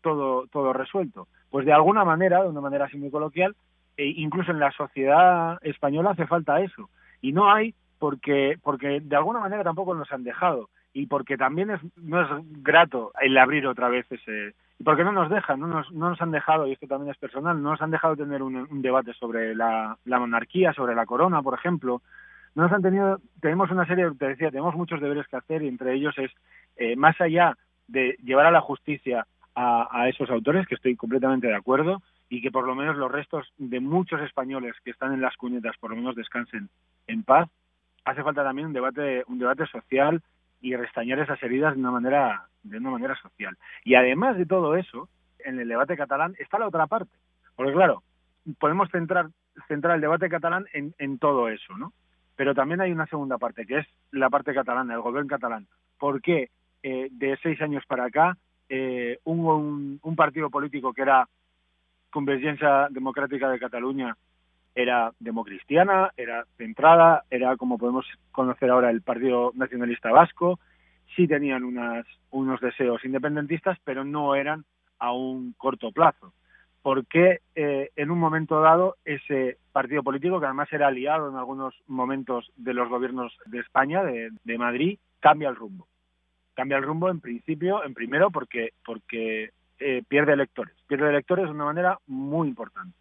todo, 0.00 0.46
todo 0.48 0.72
resuelto. 0.72 1.28
Pues 1.50 1.64
de 1.66 1.72
alguna 1.72 2.04
manera, 2.04 2.42
de 2.42 2.48
una 2.48 2.60
manera 2.60 2.86
así 2.86 2.96
muy 2.96 3.10
coloquial, 3.10 3.54
e 3.96 4.06
incluso 4.06 4.50
en 4.50 4.58
la 4.58 4.72
sociedad 4.72 5.58
española 5.62 6.10
hace 6.10 6.26
falta 6.26 6.60
eso. 6.60 6.90
Y 7.20 7.32
no 7.32 7.52
hay 7.52 7.74
porque, 8.00 8.58
porque 8.60 9.00
de 9.00 9.16
alguna 9.16 9.38
manera 9.38 9.62
tampoco 9.62 9.94
nos 9.94 10.10
han 10.10 10.24
dejado 10.24 10.68
y 10.92 11.06
porque 11.06 11.36
también 11.36 11.70
es, 11.70 11.80
no 11.96 12.22
es 12.22 12.28
grato 12.62 13.12
el 13.20 13.38
abrir 13.38 13.66
otra 13.68 13.88
vez 13.88 14.04
ese 14.10 14.54
y 14.78 14.84
porque 14.84 15.04
no 15.04 15.12
nos 15.12 15.30
dejan, 15.30 15.60
no 15.60 15.68
nos, 15.68 15.92
no 15.92 16.10
nos 16.10 16.20
han 16.20 16.32
dejado, 16.32 16.66
y 16.66 16.72
esto 16.72 16.86
también 16.86 17.12
es 17.12 17.18
personal, 17.18 17.62
no 17.62 17.70
nos 17.70 17.82
han 17.82 17.92
dejado 17.92 18.16
tener 18.16 18.42
un, 18.42 18.82
debate 18.82 19.12
sobre 19.14 19.54
la, 19.54 19.96
monarquía, 20.04 20.72
sobre 20.72 20.94
la 20.94 21.06
corona, 21.06 21.42
por 21.42 21.54
ejemplo. 21.54 22.02
No 22.54 22.64
nos 22.64 22.72
han 22.72 22.82
tenido, 22.82 23.20
tenemos 23.40 23.70
una 23.70 23.86
serie, 23.86 24.10
te 24.18 24.28
decía, 24.28 24.50
tenemos 24.50 24.74
muchos 24.74 25.00
deberes 25.00 25.26
que 25.26 25.36
hacer 25.36 25.62
y 25.62 25.68
entre 25.68 25.94
ellos 25.94 26.16
es, 26.18 26.30
eh, 26.76 26.96
más 26.96 27.20
allá 27.20 27.56
de 27.88 28.16
llevar 28.22 28.46
a 28.46 28.50
la 28.50 28.60
justicia 28.60 29.26
a, 29.54 29.88
a 29.90 30.08
esos 30.08 30.30
autores, 30.30 30.66
que 30.66 30.74
estoy 30.74 30.96
completamente 30.96 31.48
de 31.48 31.56
acuerdo, 31.56 32.02
y 32.28 32.40
que 32.40 32.50
por 32.50 32.66
lo 32.66 32.74
menos 32.74 32.96
los 32.96 33.10
restos 33.10 33.52
de 33.58 33.80
muchos 33.80 34.20
españoles 34.20 34.74
que 34.84 34.90
están 34.90 35.12
en 35.12 35.20
las 35.20 35.36
cuñetas 35.36 35.76
por 35.78 35.90
lo 35.90 35.96
menos 35.96 36.16
descansen 36.16 36.68
en 37.06 37.22
paz, 37.22 37.48
hace 38.04 38.22
falta 38.22 38.42
también 38.42 38.68
un 38.68 38.72
debate, 38.72 39.24
un 39.26 39.38
debate 39.38 39.66
social 39.66 40.22
y 40.60 40.74
restañar 40.76 41.18
esas 41.18 41.42
heridas 41.42 41.74
de 41.74 41.80
una 41.80 41.90
manera 41.90 42.46
de 42.62 42.78
una 42.78 42.90
manera 42.90 43.14
social. 43.16 43.56
Y 43.84 43.94
además 43.94 44.38
de 44.38 44.46
todo 44.46 44.74
eso, 44.76 45.08
en 45.38 45.60
el 45.60 45.68
debate 45.68 45.96
catalán 45.96 46.34
está 46.38 46.58
la 46.58 46.68
otra 46.68 46.86
parte. 46.86 47.12
Porque 47.54 47.72
claro, 47.72 48.02
podemos 48.58 48.90
centrar 48.90 49.28
centrar 49.68 49.94
el 49.96 50.00
debate 50.00 50.28
catalán 50.28 50.66
en, 50.72 50.94
en 50.98 51.18
todo 51.18 51.48
eso, 51.48 51.76
¿no? 51.76 51.92
Pero 52.36 52.54
también 52.54 52.80
hay 52.80 52.92
una 52.92 53.06
segunda 53.06 53.38
parte, 53.38 53.66
que 53.66 53.78
es 53.78 53.86
la 54.10 54.30
parte 54.30 54.54
catalana, 54.54 54.94
el 54.94 55.00
gobierno 55.00 55.28
catalán. 55.28 55.66
¿Por 55.98 56.20
qué 56.20 56.50
eh, 56.82 57.08
de 57.10 57.38
seis 57.42 57.60
años 57.60 57.84
para 57.86 58.06
acá 58.06 58.36
eh, 58.68 59.18
un, 59.24 60.00
un, 60.02 60.16
partido 60.16 60.50
político 60.50 60.92
que 60.92 61.02
era 61.02 61.28
Convergencia 62.10 62.88
Democrática 62.90 63.48
de 63.50 63.58
Cataluña 63.58 64.16
era 64.74 65.12
democristiana, 65.20 66.10
era 66.16 66.44
centrada, 66.56 67.24
era 67.30 67.56
como 67.56 67.78
podemos 67.78 68.06
conocer 68.32 68.70
ahora 68.70 68.90
el 68.90 69.02
Partido 69.02 69.52
Nacionalista 69.54 70.10
Vasco, 70.10 70.58
sí 71.14 71.28
tenían 71.28 71.64
unas, 71.64 72.06
unos 72.30 72.60
deseos 72.60 73.04
independentistas, 73.04 73.78
pero 73.84 74.04
no 74.04 74.34
eran 74.34 74.64
a 74.98 75.12
un 75.12 75.52
corto 75.56 75.92
plazo. 75.92 76.32
Porque 76.84 77.40
eh, 77.54 77.92
en 77.96 78.10
un 78.10 78.18
momento 78.18 78.60
dado 78.60 78.96
ese 79.06 79.56
partido 79.72 80.02
político, 80.02 80.38
que 80.38 80.44
además 80.44 80.70
era 80.70 80.88
aliado 80.88 81.30
en 81.30 81.36
algunos 81.36 81.74
momentos 81.86 82.52
de 82.56 82.74
los 82.74 82.90
gobiernos 82.90 83.32
de 83.46 83.60
España, 83.60 84.04
de, 84.04 84.28
de 84.44 84.58
Madrid, 84.58 84.98
cambia 85.18 85.48
el 85.48 85.56
rumbo? 85.56 85.88
Cambia 86.52 86.76
el 86.76 86.84
rumbo 86.84 87.08
en 87.08 87.20
principio, 87.20 87.82
en 87.82 87.94
primero, 87.94 88.30
porque, 88.30 88.74
porque 88.84 89.52
eh, 89.78 90.02
pierde 90.06 90.34
electores. 90.34 90.76
Pierde 90.86 91.08
electores 91.08 91.46
de 91.46 91.52
una 91.52 91.64
manera 91.64 91.98
muy 92.06 92.48
importante. 92.48 92.94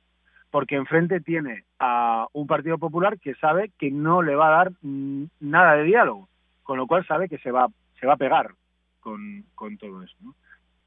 Porque 0.50 0.76
enfrente 0.76 1.20
tiene 1.20 1.66
a 1.78 2.28
un 2.32 2.48
Partido 2.48 2.78
Popular 2.78 3.20
que 3.20 3.36
sabe 3.36 3.70
que 3.78 3.92
no 3.92 4.22
le 4.22 4.36
va 4.36 4.48
a 4.48 4.64
dar 4.64 4.72
nada 5.42 5.74
de 5.74 5.84
diálogo, 5.84 6.30
con 6.64 6.78
lo 6.78 6.88
cual 6.88 7.06
sabe 7.06 7.28
que 7.28 7.40
se 7.40 7.52
va, 7.52 7.68
se 8.00 8.08
va 8.08 8.14
a 8.14 8.18
pegar 8.18 8.54
con, 9.02 9.44
con 9.56 9.78
todo 9.78 10.04
eso. 10.04 10.16
¿no? 10.22 10.36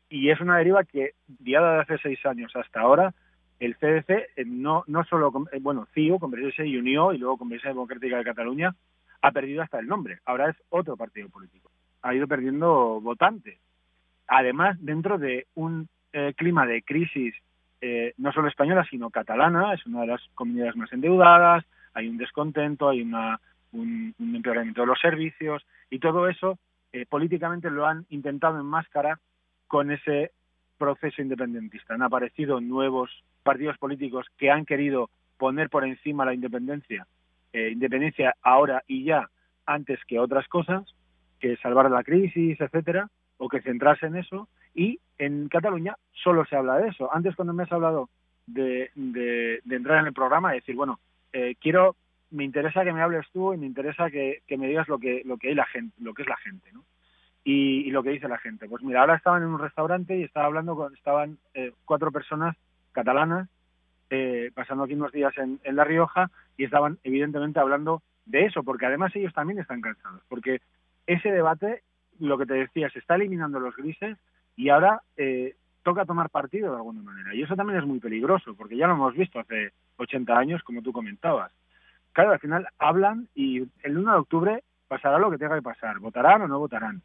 Y 0.09 0.31
es 0.31 0.41
una 0.41 0.59
deriva 0.59 0.85
que, 0.85 1.13
guiada 1.41 1.75
de 1.75 1.81
hace 1.81 1.99
seis 1.99 2.25
años 2.27 2.55
hasta 2.55 2.81
ahora, 2.81 3.15
el 3.59 3.77
CDC 3.77 4.11
eh, 4.11 4.45
no, 4.47 4.85
no 4.87 5.05
solo, 5.05 5.33
eh, 5.53 5.59
bueno, 5.61 5.87
CIO, 5.95 6.19
Convergencia 6.19 6.65
y 6.65 6.77
Unió, 6.77 7.13
y 7.13 7.19
luego 7.19 7.39
Convergencia 7.39 7.71
Democrática 7.71 8.19
de 8.19 8.25
Cataluña, 8.25 8.75
ha 9.23 9.33
perdido 9.33 9.63
hasta 9.63 9.79
el 9.79 9.87
nombre. 9.87 10.19
Ahora 10.25 10.51
es 10.51 10.57
otro 10.69 10.97
partido 10.97 11.29
político. 11.29 11.71
Ha 12.03 12.15
ido 12.15 12.29
perdiendo 12.29 13.01
votantes. 13.01 13.59
Además, 14.29 14.77
dentro 14.81 15.19
de 15.19 15.47
un 15.55 15.89
eh, 16.13 16.35
clima 16.37 16.67
de 16.67 16.83
crisis 16.83 17.35
eh, 17.81 18.15
no 18.17 18.33
solo 18.33 18.49
española, 18.49 18.87
sino 18.89 19.11
catalana, 19.11 19.75
es 19.75 19.85
una 19.87 20.01
de 20.01 20.07
las 20.09 20.23
comunidades 20.35 20.77
más 20.77 20.93
endeudadas, 20.93 21.65
hay 21.93 22.09
un 22.09 22.17
descontento, 22.17 22.89
hay 22.89 23.03
una, 23.03 23.41
un, 23.73 24.15
un 24.19 24.35
empeoramiento 24.35 24.81
de 24.81 24.87
los 24.87 24.99
servicios, 24.99 25.65
y 25.91 25.99
todo 25.99 26.29
eso 26.29 26.59
eh, 26.93 27.07
políticamente 27.07 27.71
lo 27.71 27.87
han 27.87 28.07
intentado 28.09 28.59
enmascarar 28.59 29.19
con 29.67 29.91
ese 29.91 30.33
proceso 30.79 31.23
independentista. 31.23 31.95
Han 31.95 32.03
aparecido 32.03 32.61
nuevos 32.61 33.11
partidos 33.43 33.79
políticos 33.79 34.27
que 34.37 34.51
han 34.51 34.65
querido 34.65 35.11
poner 35.39 35.71
por 35.71 35.85
encima 35.85 36.25
la 36.25 36.35
independencia, 36.35 37.07
eh, 37.53 37.71
independencia 37.71 38.35
ahora 38.43 38.83
y 38.87 39.05
ya, 39.05 39.31
antes 39.65 39.99
que 40.07 40.19
otras 40.19 40.47
cosas, 40.49 40.85
que 41.41 41.57
salvar 41.59 41.91
la 41.91 42.05
crisis, 42.05 42.61
etcétera, 42.61 43.09
o 43.39 43.49
que 43.49 43.61
centrarse 43.61 44.07
en 44.07 44.17
eso. 44.17 44.49
Y 44.75 45.01
en 45.19 45.49
Cataluña 45.49 45.97
solo 46.13 46.45
se 46.47 46.57
habla 46.57 46.79
de 46.79 46.89
eso. 46.89 47.13
Antes, 47.13 47.35
cuando 47.35 47.53
me 47.53 47.65
has 47.65 47.73
hablado 47.73 48.09
de, 48.47 48.91
de, 48.95 49.61
entrar 49.71 50.01
en 50.01 50.07
el 50.07 50.13
programa, 50.13 50.53
decir, 50.53 50.75
bueno, 50.75 51.01
eh, 51.33 51.55
quiero, 51.61 51.97
me 52.31 52.45
interesa 52.45 52.85
que 52.85 52.93
me 52.93 53.03
hables 53.03 53.27
tú 53.33 53.53
y 53.53 53.59
me 53.59 53.67
interesa 53.67 54.11
que, 54.11 54.43
que 54.47 54.57
me 54.57 54.69
digas 54.69 54.89
lo 54.89 54.99
que, 54.99 55.23
lo 55.25 55.37
que 55.37 55.49
hay 55.49 55.55
la 55.55 55.67
gente, 55.67 55.95
lo 56.01 56.15
que 56.15 56.23
es 56.23 56.29
la 56.29 56.37
gente, 56.37 56.73
¿no? 56.73 56.85
Y, 57.49 57.87
y, 57.87 57.91
lo 57.93 58.03
que 58.03 58.11
dice 58.11 58.27
la 58.27 58.39
gente. 58.39 58.69
Pues 58.69 58.83
mira, 58.83 59.03
ahora 59.03 59.15
estaban 59.15 59.45
en 59.45 59.51
un 59.51 59.61
restaurante 59.61 60.19
y 60.19 60.25
estaba 60.25 60.47
hablando 60.47 60.75
con, 60.75 60.93
estaban 60.95 61.39
eh, 61.55 61.73
cuatro 61.85 62.11
personas 62.11 62.57
catalanas 62.91 63.49
eh, 64.11 64.51
pasando 64.53 64.83
aquí 64.83 64.95
unos 64.95 65.13
días 65.13 65.33
en, 65.39 65.61
La 65.77 65.85
Rioja 65.85 66.29
y 66.57 66.65
estaban 66.65 66.99
evidentemente 67.05 67.61
hablando 67.61 68.03
de 68.25 68.47
eso, 68.47 68.65
porque 68.65 68.87
además 68.87 69.15
ellos 69.15 69.33
también 69.33 69.61
están 69.61 69.81
cansados, 69.81 70.23
porque 70.29 70.61
ese 71.07 71.31
debate, 71.31 71.83
lo 72.19 72.37
que 72.37 72.47
te 72.47 72.55
decía, 72.55 72.91
se 72.91 72.99
está 72.99 73.15
eliminando 73.15 73.61
los 73.61 73.77
grises 73.77 74.19
y 74.57 74.71
ahora 74.71 75.03
eh, 75.17 75.55
toca 75.85 76.05
tomar 76.05 76.31
partido 76.31 76.73
de 76.73 76.79
alguna 76.79 77.03
manera. 77.03 77.33
Y 77.33 77.43
eso 77.43 77.55
también 77.55 77.79
es 77.79 77.87
muy 77.87 78.01
peligroso, 78.01 78.57
porque 78.57 78.77
ya 78.77 78.89
lo 78.89 78.95
hemos 78.95 79.15
visto 79.15 79.39
hace 79.39 79.71
80 79.99 80.37
años, 80.37 80.65
como 80.65 80.83
tú 80.83 80.93
comentabas. 80.93 81.53
Claro, 82.13 82.33
al 82.33 82.41
final 82.41 82.67
hablan 82.79 83.29
y 83.37 83.59
el 83.85 83.99
1 83.99 84.11
de 84.11 84.19
octubre 84.19 84.65
pasará 84.89 85.19
lo 85.21 85.31
que 85.31 85.39
tenga 85.39 85.55
que 85.55 85.63
pasar, 85.63 86.01
votarán 86.01 86.43
o 86.43 86.49
no 86.49 86.59
votarán 86.59 87.03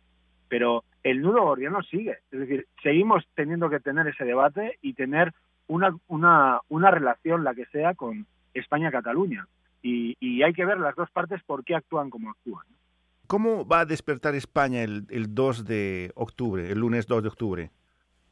pero 0.51 0.83
el 1.01 1.21
nudo 1.21 1.43
gordiano 1.43 1.81
sigue. 1.81 2.17
Es 2.29 2.39
decir, 2.41 2.67
seguimos 2.83 3.23
teniendo 3.35 3.69
que 3.69 3.79
tener 3.79 4.05
ese 4.07 4.25
debate 4.25 4.77
y 4.81 4.95
tener 4.95 5.31
una, 5.67 5.95
una, 6.09 6.59
una 6.67 6.91
relación, 6.91 7.45
la 7.45 7.55
que 7.55 7.65
sea, 7.67 7.93
con 7.93 8.27
España-Cataluña. 8.53 9.47
Y, 9.81 10.17
y, 10.19 10.43
hay 10.43 10.51
que 10.51 10.65
ver 10.65 10.77
las 10.77 10.93
dos 10.97 11.09
partes 11.11 11.41
por 11.43 11.63
qué 11.63 11.73
actúan 11.73 12.09
como 12.09 12.31
actúan. 12.31 12.65
¿Cómo 13.27 13.65
va 13.65 13.79
a 13.79 13.85
despertar 13.85 14.35
España 14.35 14.83
el, 14.83 15.05
el 15.09 15.33
2 15.33 15.63
de 15.63 16.11
octubre, 16.15 16.69
el 16.69 16.79
lunes 16.79 17.07
2 17.07 17.23
de 17.23 17.29
octubre? 17.29 17.71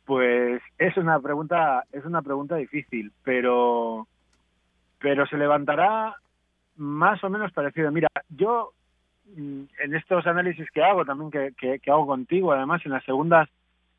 Pues 0.03 0.61
es 0.77 0.97
una 0.97 1.21
pregunta, 1.21 1.85
es 1.93 2.03
una 2.03 2.21
pregunta 2.21 2.57
difícil, 2.57 3.13
pero, 3.23 4.09
pero 4.99 5.25
se 5.25 5.37
levantará 5.37 6.17
más 6.75 7.23
o 7.23 7.29
menos 7.29 7.53
parecido. 7.53 7.93
Mira, 7.93 8.09
yo 8.27 8.73
en 9.37 9.95
estos 9.95 10.25
análisis 10.27 10.69
que 10.71 10.83
hago, 10.83 11.05
también 11.05 11.31
que, 11.31 11.79
que, 11.79 11.91
hago 11.91 12.07
contigo, 12.07 12.51
además 12.51 12.81
en 12.85 12.91
las 12.91 13.03
segundas 13.03 13.49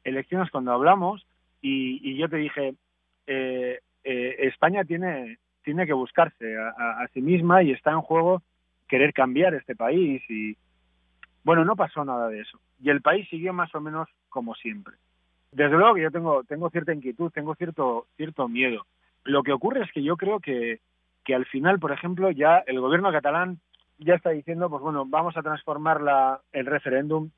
elecciones 0.04 0.50
cuando 0.50 0.72
hablamos, 0.72 1.26
y, 1.62 2.00
y 2.02 2.16
yo 2.16 2.28
te 2.28 2.36
dije, 2.36 2.74
eh, 3.26 3.80
eh, 4.04 4.36
España 4.40 4.84
tiene, 4.84 5.38
tiene 5.62 5.86
que 5.86 5.92
buscarse 5.92 6.56
a, 6.56 7.02
a, 7.02 7.08
sí 7.08 7.20
misma 7.20 7.62
y 7.62 7.72
está 7.72 7.90
en 7.90 8.00
juego 8.00 8.42
querer 8.88 9.12
cambiar 9.12 9.54
este 9.54 9.76
país 9.76 10.22
y 10.28 10.56
bueno, 11.44 11.64
no 11.64 11.76
pasó 11.76 12.04
nada 12.04 12.28
de 12.28 12.40
eso. 12.40 12.58
Y 12.82 12.90
el 12.90 13.00
país 13.00 13.28
siguió 13.28 13.52
más 13.52 13.74
o 13.74 13.80
menos 13.80 14.08
como 14.28 14.54
siempre. 14.54 14.94
Desde 15.52 15.76
luego 15.76 15.94
que 15.94 16.02
yo 16.02 16.10
tengo, 16.10 16.44
tengo 16.44 16.70
cierta 16.70 16.92
inquietud, 16.92 17.30
tengo 17.30 17.54
cierto, 17.54 18.06
cierto 18.16 18.48
miedo. 18.48 18.86
Lo 19.24 19.42
que 19.42 19.52
ocurre 19.52 19.82
es 19.82 19.92
que 19.92 20.02
yo 20.02 20.16
creo 20.16 20.40
que, 20.40 20.80
que 21.24 21.34
al 21.34 21.46
final, 21.46 21.78
por 21.78 21.92
ejemplo, 21.92 22.30
ya 22.30 22.58
el 22.66 22.80
gobierno 22.80 23.10
catalán 23.12 23.58
ya 24.00 24.14
está 24.14 24.30
diciendo, 24.30 24.68
pues 24.68 24.82
bueno, 24.82 25.04
vamos 25.06 25.36
a 25.36 25.42
transformar 25.42 26.00
la, 26.00 26.40
el 26.52 26.66
referéndum 26.66 27.30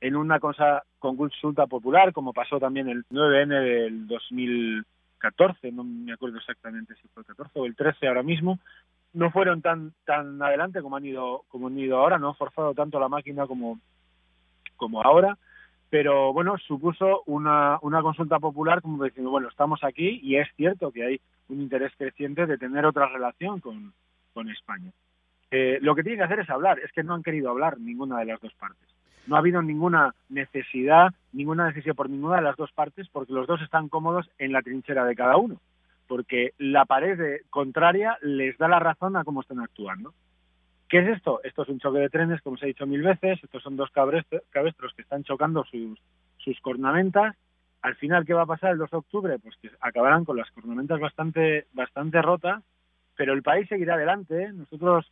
en 0.00 0.16
una 0.16 0.38
cosa 0.38 0.82
con 0.98 1.16
consulta 1.16 1.66
popular, 1.66 2.12
como 2.12 2.32
pasó 2.32 2.58
también 2.58 2.88
el 2.88 3.04
9N 3.08 3.48
del 3.48 4.06
2014, 4.06 5.72
no 5.72 5.84
me 5.84 6.12
acuerdo 6.12 6.38
exactamente 6.38 6.94
si 6.96 7.08
fue 7.08 7.22
el 7.22 7.26
14 7.26 7.58
o 7.58 7.66
el 7.66 7.76
13 7.76 8.06
ahora 8.06 8.22
mismo, 8.22 8.58
no 9.12 9.30
fueron 9.30 9.62
tan 9.62 9.92
tan 10.04 10.42
adelante 10.42 10.82
como 10.82 10.96
han 10.96 11.06
ido 11.06 11.44
como 11.48 11.68
han 11.68 11.78
ido 11.78 11.98
ahora, 11.98 12.18
no 12.18 12.28
han 12.28 12.34
forzado 12.34 12.74
tanto 12.74 12.98
la 12.98 13.08
máquina 13.08 13.46
como 13.46 13.78
como 14.76 15.02
ahora, 15.02 15.38
pero 15.90 16.32
bueno, 16.32 16.58
supuso 16.58 17.22
una, 17.26 17.78
una 17.82 18.02
consulta 18.02 18.38
popular 18.38 18.82
como 18.82 19.04
diciendo, 19.04 19.30
bueno, 19.30 19.48
estamos 19.48 19.84
aquí 19.84 20.20
y 20.22 20.36
es 20.36 20.48
cierto 20.56 20.90
que 20.90 21.04
hay 21.04 21.20
un 21.48 21.60
interés 21.60 21.92
creciente 21.96 22.46
de 22.46 22.58
tener 22.58 22.84
otra 22.84 23.06
relación 23.08 23.60
con, 23.60 23.92
con 24.32 24.50
España. 24.50 24.90
Eh, 25.56 25.78
lo 25.82 25.94
que 25.94 26.02
tienen 26.02 26.18
que 26.18 26.24
hacer 26.24 26.40
es 26.40 26.50
hablar, 26.50 26.80
es 26.80 26.90
que 26.90 27.04
no 27.04 27.14
han 27.14 27.22
querido 27.22 27.48
hablar 27.48 27.78
ninguna 27.78 28.18
de 28.18 28.24
las 28.24 28.40
dos 28.40 28.52
partes. 28.54 28.88
No 29.28 29.36
ha 29.36 29.38
habido 29.38 29.62
ninguna 29.62 30.12
necesidad, 30.28 31.14
ninguna 31.32 31.68
necesidad 31.68 31.94
por 31.94 32.10
ninguna 32.10 32.38
de 32.38 32.42
las 32.42 32.56
dos 32.56 32.72
partes, 32.72 33.08
porque 33.08 33.32
los 33.32 33.46
dos 33.46 33.62
están 33.62 33.88
cómodos 33.88 34.28
en 34.38 34.50
la 34.50 34.62
trinchera 34.62 35.04
de 35.04 35.14
cada 35.14 35.36
uno, 35.36 35.60
porque 36.08 36.54
la 36.58 36.86
pared 36.86 37.40
contraria 37.50 38.18
les 38.20 38.58
da 38.58 38.66
la 38.66 38.80
razón 38.80 39.16
a 39.16 39.22
cómo 39.22 39.42
están 39.42 39.60
actuando. 39.60 40.12
¿Qué 40.88 40.98
es 40.98 41.18
esto? 41.18 41.40
Esto 41.44 41.62
es 41.62 41.68
un 41.68 41.78
choque 41.78 42.00
de 42.00 42.10
trenes, 42.10 42.42
como 42.42 42.56
se 42.56 42.64
ha 42.64 42.66
dicho 42.66 42.84
mil 42.84 43.02
veces, 43.02 43.38
estos 43.40 43.62
son 43.62 43.76
dos 43.76 43.92
cabestros, 43.92 44.42
cabestros 44.50 44.92
que 44.94 45.02
están 45.02 45.22
chocando 45.22 45.62
sus, 45.66 46.00
sus 46.38 46.60
cornamentas. 46.62 47.36
Al 47.80 47.94
final, 47.94 48.26
¿qué 48.26 48.34
va 48.34 48.42
a 48.42 48.46
pasar 48.46 48.72
el 48.72 48.78
2 48.78 48.90
de 48.90 48.96
octubre? 48.96 49.38
Pues 49.38 49.54
que 49.62 49.70
acabarán 49.80 50.24
con 50.24 50.36
las 50.36 50.50
cornamentas 50.50 50.98
bastante, 50.98 51.68
bastante 51.72 52.20
rotas, 52.22 52.64
pero 53.16 53.34
el 53.34 53.44
país 53.44 53.68
seguirá 53.68 53.94
adelante. 53.94 54.42
¿eh? 54.42 54.52
Nosotros 54.52 55.08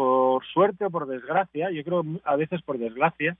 por 0.00 0.46
suerte 0.46 0.86
o 0.86 0.90
por 0.90 1.06
desgracia, 1.06 1.70
yo 1.70 1.84
creo 1.84 2.02
a 2.24 2.34
veces 2.34 2.62
por 2.62 2.78
desgracia, 2.78 3.36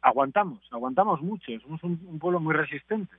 aguantamos, 0.00 0.60
aguantamos 0.70 1.20
mucho, 1.20 1.50
somos 1.60 1.82
un, 1.82 2.00
un 2.06 2.20
pueblo 2.20 2.38
muy 2.38 2.54
resistente. 2.54 3.16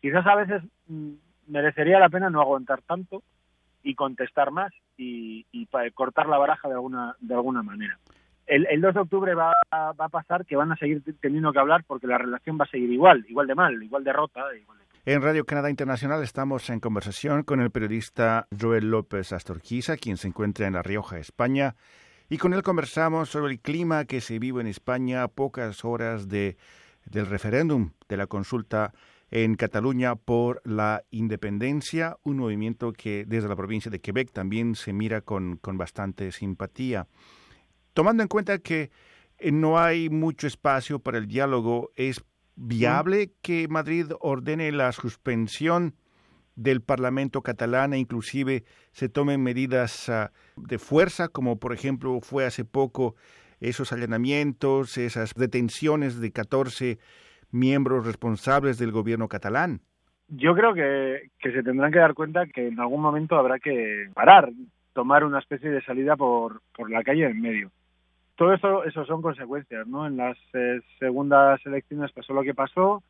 Quizás 0.00 0.24
a 0.28 0.36
veces 0.36 0.62
mmm, 0.86 1.14
merecería 1.48 1.98
la 1.98 2.08
pena 2.08 2.30
no 2.30 2.40
aguantar 2.40 2.82
tanto 2.82 3.24
y 3.82 3.96
contestar 3.96 4.52
más 4.52 4.72
y, 4.96 5.44
y 5.50 5.66
cortar 5.92 6.28
la 6.28 6.38
baraja 6.38 6.68
de 6.68 6.74
alguna, 6.74 7.16
de 7.18 7.34
alguna 7.34 7.64
manera. 7.64 7.98
El, 8.46 8.64
el 8.70 8.80
2 8.80 8.94
de 8.94 9.00
octubre 9.00 9.34
va, 9.34 9.50
va, 9.72 9.90
a 9.98 10.08
pasar 10.08 10.46
que 10.46 10.54
van 10.54 10.70
a 10.70 10.76
seguir 10.76 11.02
teniendo 11.20 11.52
que 11.52 11.58
hablar 11.58 11.82
porque 11.84 12.06
la 12.06 12.18
relación 12.18 12.56
va 12.60 12.64
a 12.64 12.70
seguir 12.70 12.92
igual, 12.92 13.26
igual 13.28 13.48
de 13.48 13.56
mal, 13.56 13.82
igual 13.82 14.04
de 14.04 14.12
rota, 14.12 14.40
igual 14.56 14.78
de 14.78 14.84
en 15.06 15.22
Radio 15.22 15.46
Canadá 15.46 15.70
Internacional 15.70 16.22
estamos 16.22 16.68
en 16.68 16.78
conversación 16.78 17.42
con 17.42 17.62
el 17.62 17.70
periodista 17.70 18.46
Joel 18.56 18.90
López 18.90 19.32
Astorquiza, 19.32 19.96
quien 19.96 20.18
se 20.18 20.28
encuentra 20.28 20.66
en 20.66 20.74
La 20.74 20.82
Rioja, 20.82 21.18
España, 21.18 21.74
y 22.30 22.38
con 22.38 22.54
él 22.54 22.62
conversamos 22.62 23.28
sobre 23.28 23.52
el 23.52 23.60
clima 23.60 24.04
que 24.04 24.20
se 24.20 24.38
vive 24.38 24.60
en 24.60 24.68
España 24.68 25.24
a 25.24 25.28
pocas 25.28 25.84
horas 25.84 26.28
de, 26.28 26.56
del 27.04 27.26
referéndum, 27.26 27.90
de 28.08 28.16
la 28.16 28.28
consulta 28.28 28.94
en 29.32 29.56
Cataluña 29.56 30.14
por 30.14 30.62
la 30.64 31.02
independencia, 31.10 32.18
un 32.22 32.38
movimiento 32.38 32.92
que 32.92 33.24
desde 33.26 33.48
la 33.48 33.56
provincia 33.56 33.90
de 33.90 34.00
Quebec 34.00 34.30
también 34.32 34.76
se 34.76 34.92
mira 34.92 35.22
con, 35.22 35.56
con 35.56 35.76
bastante 35.76 36.30
simpatía. 36.30 37.08
Tomando 37.94 38.22
en 38.22 38.28
cuenta 38.28 38.58
que 38.58 38.92
no 39.50 39.80
hay 39.80 40.08
mucho 40.08 40.46
espacio 40.46 41.00
para 41.00 41.18
el 41.18 41.26
diálogo, 41.26 41.90
¿es 41.96 42.22
viable 42.54 43.32
que 43.42 43.66
Madrid 43.66 44.06
ordene 44.20 44.70
la 44.70 44.92
suspensión 44.92 45.96
del 46.60 46.82
Parlamento 46.82 47.40
catalán 47.40 47.94
e 47.94 47.98
inclusive 47.98 48.64
se 48.92 49.08
tomen 49.08 49.42
medidas 49.42 50.10
ah, 50.10 50.30
de 50.56 50.78
fuerza, 50.78 51.28
como 51.28 51.58
por 51.58 51.72
ejemplo 51.72 52.20
fue 52.20 52.44
hace 52.44 52.66
poco 52.66 53.16
esos 53.60 53.92
allanamientos, 53.92 54.98
esas 54.98 55.32
detenciones 55.34 56.20
de 56.20 56.32
14 56.32 56.98
miembros 57.50 58.06
responsables 58.06 58.78
del 58.78 58.92
gobierno 58.92 59.28
catalán? 59.28 59.80
Yo 60.28 60.54
creo 60.54 60.74
que, 60.74 61.30
se 61.42 61.62
tendrán 61.62 61.92
que 61.92 61.98
dar 61.98 62.14
cuenta 62.14 62.46
que 62.46 62.68
en 62.68 62.78
algún 62.78 63.00
momento 63.00 63.36
habrá 63.36 63.58
que 63.58 64.08
parar, 64.14 64.50
tomar 64.92 65.24
una 65.24 65.38
especie 65.38 65.70
de 65.70 65.82
salida 65.82 66.14
por, 66.16 66.60
por 66.76 66.90
la 66.90 67.02
calle 67.02 67.26
en 67.26 67.40
medio. 67.40 67.70
Todo 68.36 68.52
eso, 68.52 68.84
eso 68.84 69.04
son 69.06 69.22
consecuencias, 69.22 69.86
¿no? 69.86 70.06
En 70.06 70.18
las 70.18 70.36
eh, 70.52 70.80
segundas 70.98 71.60
elecciones 71.64 72.12
pasó 72.12 72.32
lo 72.34 72.42
que 72.42 72.54
pasó 72.54 73.02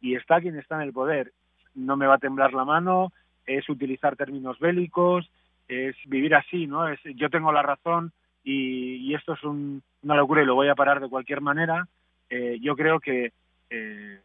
y 0.00 0.16
está 0.16 0.40
quien 0.40 0.58
está 0.58 0.76
en 0.76 0.82
el 0.88 0.92
poder. 0.92 1.32
No 1.74 1.96
me 1.96 2.06
va 2.06 2.14
a 2.14 2.18
temblar 2.18 2.52
la 2.52 2.64
mano, 2.64 3.12
es 3.46 3.68
utilizar 3.68 4.16
términos 4.16 4.58
bélicos, 4.58 5.30
es 5.68 5.96
vivir 6.06 6.34
así, 6.34 6.66
¿no? 6.66 6.88
Es 6.88 7.00
yo 7.16 7.30
tengo 7.30 7.52
la 7.52 7.62
razón 7.62 8.12
y, 8.42 9.14
esto 9.14 9.34
es 9.34 9.44
una 9.44 10.16
locura 10.16 10.42
y 10.42 10.46
lo 10.46 10.54
voy 10.54 10.68
a 10.68 10.74
parar 10.74 11.00
de 11.00 11.08
cualquier 11.08 11.40
manera. 11.40 11.86
Eh, 12.28 12.58
yo 12.60 12.74
creo 12.76 13.00
que 13.00 13.32
eh, 13.70 14.20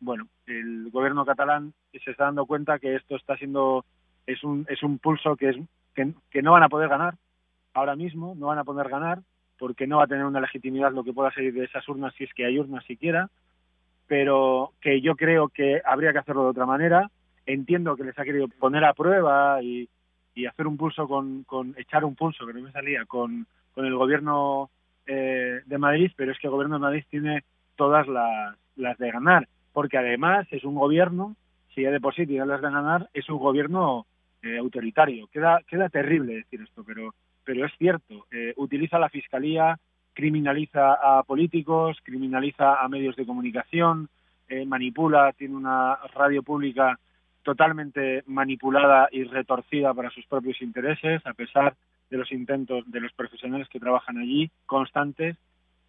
bueno, 0.00 0.28
el 0.46 0.90
gobierno 0.90 1.24
catalán 1.24 1.72
se 1.92 2.10
está 2.10 2.24
dando 2.24 2.46
cuenta 2.46 2.78
que 2.78 2.94
esto 2.94 3.16
está 3.16 3.36
siendo 3.36 3.84
es 4.26 4.42
un 4.44 4.66
es 4.68 4.82
un 4.82 4.98
pulso 4.98 5.36
que 5.36 5.50
es 5.50 5.56
que, 5.94 6.42
no 6.42 6.52
van 6.52 6.64
a 6.64 6.68
poder 6.68 6.88
ganar 6.88 7.14
ahora 7.72 7.96
mismo, 7.96 8.34
no 8.36 8.48
van 8.48 8.58
a 8.58 8.64
poder 8.64 8.88
ganar 8.88 9.20
porque 9.58 9.86
no 9.86 9.98
va 9.98 10.04
a 10.04 10.08
tener 10.08 10.24
una 10.24 10.40
legitimidad 10.40 10.92
lo 10.92 11.04
que 11.04 11.12
pueda 11.12 11.32
salir 11.32 11.54
de 11.54 11.64
esas 11.64 11.88
urnas 11.88 12.12
si 12.16 12.24
es 12.24 12.34
que 12.34 12.44
hay 12.44 12.58
urnas 12.58 12.84
siquiera, 12.84 13.30
pero 14.06 14.72
que 14.80 15.00
yo 15.00 15.16
creo 15.16 15.48
que 15.48 15.80
habría 15.84 16.12
que 16.12 16.18
hacerlo 16.18 16.44
de 16.44 16.50
otra 16.50 16.66
manera. 16.66 17.10
Entiendo 17.46 17.96
que 17.96 18.04
les 18.04 18.18
ha 18.18 18.24
querido 18.24 18.48
poner 18.48 18.84
a 18.84 18.94
prueba 18.94 19.62
y, 19.62 19.88
hacer 20.48 20.66
un 20.66 20.76
pulso 20.76 21.06
con, 21.06 21.44
con 21.44 21.74
echar 21.78 22.04
un 22.04 22.16
pulso 22.16 22.44
que 22.44 22.52
no 22.52 22.60
me 22.60 22.72
salía 22.72 23.04
con, 23.04 23.46
con 23.72 23.86
el 23.86 23.94
gobierno 23.94 24.68
eh, 25.06 25.60
de 25.64 25.78
Madrid, 25.78 26.10
pero 26.16 26.32
es 26.32 26.38
que 26.38 26.46
el 26.46 26.52
gobierno 26.52 26.76
de 26.76 26.82
Madrid 26.82 27.04
tiene 27.08 27.44
todas 27.76 28.08
las, 28.08 28.56
las 28.76 28.98
de 28.98 29.10
ganar, 29.10 29.48
porque 29.72 29.98
además 29.98 30.46
es 30.50 30.64
un 30.64 30.74
gobierno, 30.74 31.36
si 31.74 31.82
ya 31.82 31.90
de 31.90 32.00
por 32.00 32.14
sí 32.14 32.26
tiene 32.26 32.46
las 32.46 32.62
de 32.62 32.70
ganar, 32.70 33.08
es 33.12 33.28
un 33.28 33.38
gobierno 33.38 34.06
eh, 34.42 34.58
autoritario. 34.58 35.26
Queda, 35.28 35.60
queda 35.66 35.88
terrible 35.88 36.34
decir 36.34 36.62
esto, 36.62 36.84
pero, 36.84 37.14
pero 37.44 37.66
es 37.66 37.72
cierto. 37.78 38.26
Eh, 38.30 38.54
utiliza 38.56 38.98
la 38.98 39.08
fiscalía, 39.08 39.78
criminaliza 40.14 40.94
a 40.94 41.22
políticos, 41.24 41.98
criminaliza 42.02 42.76
a 42.76 42.88
medios 42.88 43.16
de 43.16 43.26
comunicación, 43.26 44.08
eh, 44.48 44.64
manipula, 44.64 45.32
tiene 45.32 45.56
una 45.56 45.96
radio 46.14 46.42
pública 46.42 46.98
totalmente 47.42 48.22
manipulada 48.26 49.08
y 49.12 49.24
retorcida 49.24 49.92
para 49.92 50.10
sus 50.10 50.24
propios 50.26 50.62
intereses, 50.62 51.24
a 51.26 51.34
pesar 51.34 51.74
de 52.10 52.16
los 52.16 52.32
intentos 52.32 52.90
de 52.90 53.00
los 53.00 53.12
profesionales 53.12 53.68
que 53.68 53.80
trabajan 53.80 54.18
allí, 54.18 54.50
constantes, 54.66 55.36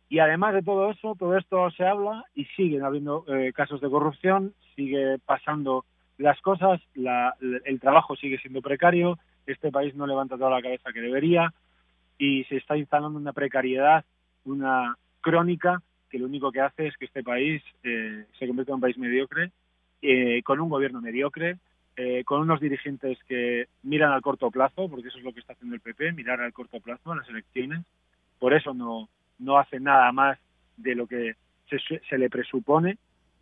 y 0.10 0.20
además 0.20 0.54
de 0.54 0.62
todo 0.62 0.92
eso, 0.92 1.16
todo 1.18 1.38
esto 1.38 1.70
se 1.72 1.86
habla 1.86 2.26
y 2.36 2.46
siguen 2.46 2.84
habiendo 2.84 3.26
eh, 3.28 3.54
casos 3.54 3.82
de 3.82 3.90
corrupción, 3.90 4.54
sigue 4.76 5.18
pasando 5.26 5.86
las 6.18 6.40
cosas, 6.42 6.80
el 6.96 7.80
trabajo 7.80 8.16
sigue 8.16 8.38
siendo 8.38 8.62
precario, 8.62 9.18
este 9.46 9.72
país 9.72 9.96
no 9.96 10.08
levanta 10.08 10.38
toda 10.38 10.52
la 10.52 10.62
cabeza 10.62 10.94
que 10.94 11.02
debería 11.02 11.54
y 12.18 12.46
se 12.46 12.58
está 12.58 12.78
instalando 12.78 13.20
una 13.20 13.34
precariedad, 13.34 14.06
una 14.46 14.96
crónica 15.22 15.82
que 16.10 16.20
lo 16.20 16.26
único 16.26 16.52
que 16.52 16.62
hace 16.62 16.88
es 16.88 16.98
que 16.98 17.06
este 17.06 17.24
país 17.24 17.62
eh, 17.84 18.26
se 18.40 18.48
convierta 18.48 18.72
en 18.72 18.76
un 18.76 18.82
país 18.82 18.98
mediocre, 18.98 19.52
eh, 20.02 20.42
con 20.44 20.60
un 20.60 20.70
gobierno 20.70 21.02
mediocre, 21.02 21.58
con 22.26 22.42
unos 22.42 22.60
dirigentes 22.60 23.18
que 23.26 23.70
miran 23.84 24.12
al 24.12 24.22
corto 24.22 24.52
plazo, 24.52 24.90
porque 24.90 25.08
eso 25.08 25.18
es 25.18 25.24
lo 25.24 25.32
que 25.32 25.40
está 25.40 25.54
haciendo 25.54 25.76
el 25.76 25.82
PP, 25.82 26.12
mirar 26.12 26.42
al 26.42 26.52
corto 26.52 26.82
plazo 26.82 27.14
a 27.14 27.16
las 27.16 27.30
elecciones. 27.30 27.86
Por 28.38 28.54
eso 28.54 28.74
no, 28.74 29.08
no 29.40 29.58
hace 29.58 29.80
nada 29.80 30.12
más 30.12 30.38
de 30.78 30.96
lo 30.96 31.08
que 31.08 31.36
se, 31.70 32.18
le 32.18 32.30
presupone, 32.30 32.98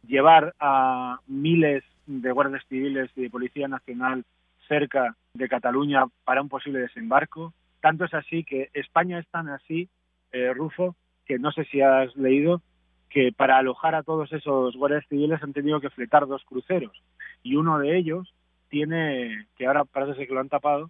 llevar 0.07 0.53
a 0.59 1.19
miles 1.27 1.83
de 2.05 2.31
guardias 2.31 2.63
civiles 2.67 3.09
y 3.15 3.23
de 3.23 3.29
Policía 3.29 3.67
Nacional 3.67 4.23
cerca 4.67 5.15
de 5.33 5.49
Cataluña 5.49 6.05
para 6.23 6.41
un 6.41 6.49
posible 6.49 6.79
desembarco. 6.79 7.53
Tanto 7.81 8.05
es 8.05 8.13
así 8.13 8.43
que 8.43 8.69
España 8.73 9.19
es 9.19 9.27
tan 9.27 9.49
así, 9.49 9.89
eh, 10.33 10.53
Rufo, 10.53 10.95
que 11.25 11.39
no 11.39 11.51
sé 11.51 11.63
si 11.65 11.81
has 11.81 12.15
leído, 12.15 12.61
que 13.09 13.31
para 13.31 13.57
alojar 13.57 13.95
a 13.95 14.03
todos 14.03 14.33
esos 14.33 14.75
guardias 14.75 15.05
civiles 15.07 15.41
han 15.41 15.53
tenido 15.53 15.79
que 15.79 15.89
fletar 15.89 16.27
dos 16.27 16.43
cruceros. 16.43 17.01
Y 17.43 17.55
uno 17.55 17.79
de 17.79 17.97
ellos 17.97 18.33
tiene, 18.69 19.47
que 19.55 19.67
ahora 19.67 19.85
parece 19.85 20.27
que 20.27 20.33
lo 20.33 20.39
han 20.39 20.49
tapado, 20.49 20.89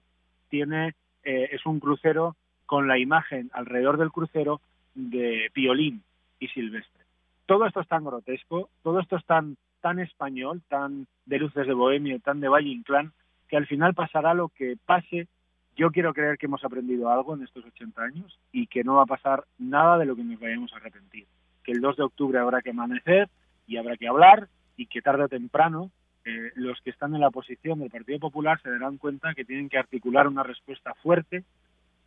tiene, 0.49 0.93
eh, 1.23 1.49
es 1.51 1.65
un 1.65 1.79
crucero 1.79 2.35
con 2.65 2.87
la 2.87 2.97
imagen 2.97 3.49
alrededor 3.53 3.97
del 3.97 4.11
crucero 4.11 4.61
de 4.95 5.51
violín 5.53 6.03
y 6.39 6.47
silvestre. 6.47 7.03
Todo 7.45 7.65
esto 7.65 7.81
es 7.81 7.87
tan 7.87 8.05
grotesco, 8.05 8.69
todo 8.83 8.99
esto 8.99 9.17
es 9.17 9.25
tan, 9.25 9.57
tan 9.81 9.99
español, 9.99 10.61
tan 10.69 11.07
de 11.25 11.39
luces 11.39 11.67
de 11.67 11.73
bohemio, 11.73 12.19
tan 12.19 12.39
de 12.39 12.47
Valle 12.47 12.69
Inclán, 12.69 13.11
que 13.49 13.57
al 13.57 13.67
final 13.67 13.93
pasará 13.93 14.33
lo 14.33 14.49
que 14.49 14.77
pase. 14.85 15.27
Yo 15.75 15.91
quiero 15.91 16.13
creer 16.13 16.37
que 16.37 16.45
hemos 16.45 16.63
aprendido 16.63 17.09
algo 17.09 17.33
en 17.33 17.43
estos 17.43 17.65
80 17.65 18.01
años 18.01 18.39
y 18.51 18.67
que 18.67 18.83
no 18.83 18.95
va 18.95 19.03
a 19.03 19.07
pasar 19.07 19.45
nada 19.57 19.97
de 19.97 20.05
lo 20.05 20.15
que 20.15 20.23
nos 20.23 20.39
vayamos 20.39 20.71
a 20.73 20.77
arrepentir. 20.77 21.25
Que 21.63 21.71
el 21.71 21.81
2 21.81 21.97
de 21.97 22.03
octubre 22.03 22.39
habrá 22.39 22.61
que 22.61 22.69
amanecer 22.69 23.29
y 23.65 23.77
habrá 23.77 23.97
que 23.97 24.07
hablar 24.07 24.49
y 24.77 24.85
que 24.85 25.01
tarde 25.01 25.23
o 25.23 25.29
temprano 25.29 25.89
eh, 26.25 26.51
los 26.55 26.79
que 26.81 26.91
están 26.91 27.15
en 27.15 27.21
la 27.21 27.31
posición 27.31 27.79
del 27.79 27.89
Partido 27.89 28.19
Popular 28.19 28.61
se 28.61 28.69
darán 28.69 28.97
cuenta 28.97 29.33
que 29.33 29.45
tienen 29.45 29.67
que 29.67 29.77
articular 29.77 30.27
una 30.27 30.43
respuesta 30.43 30.93
fuerte 31.01 31.43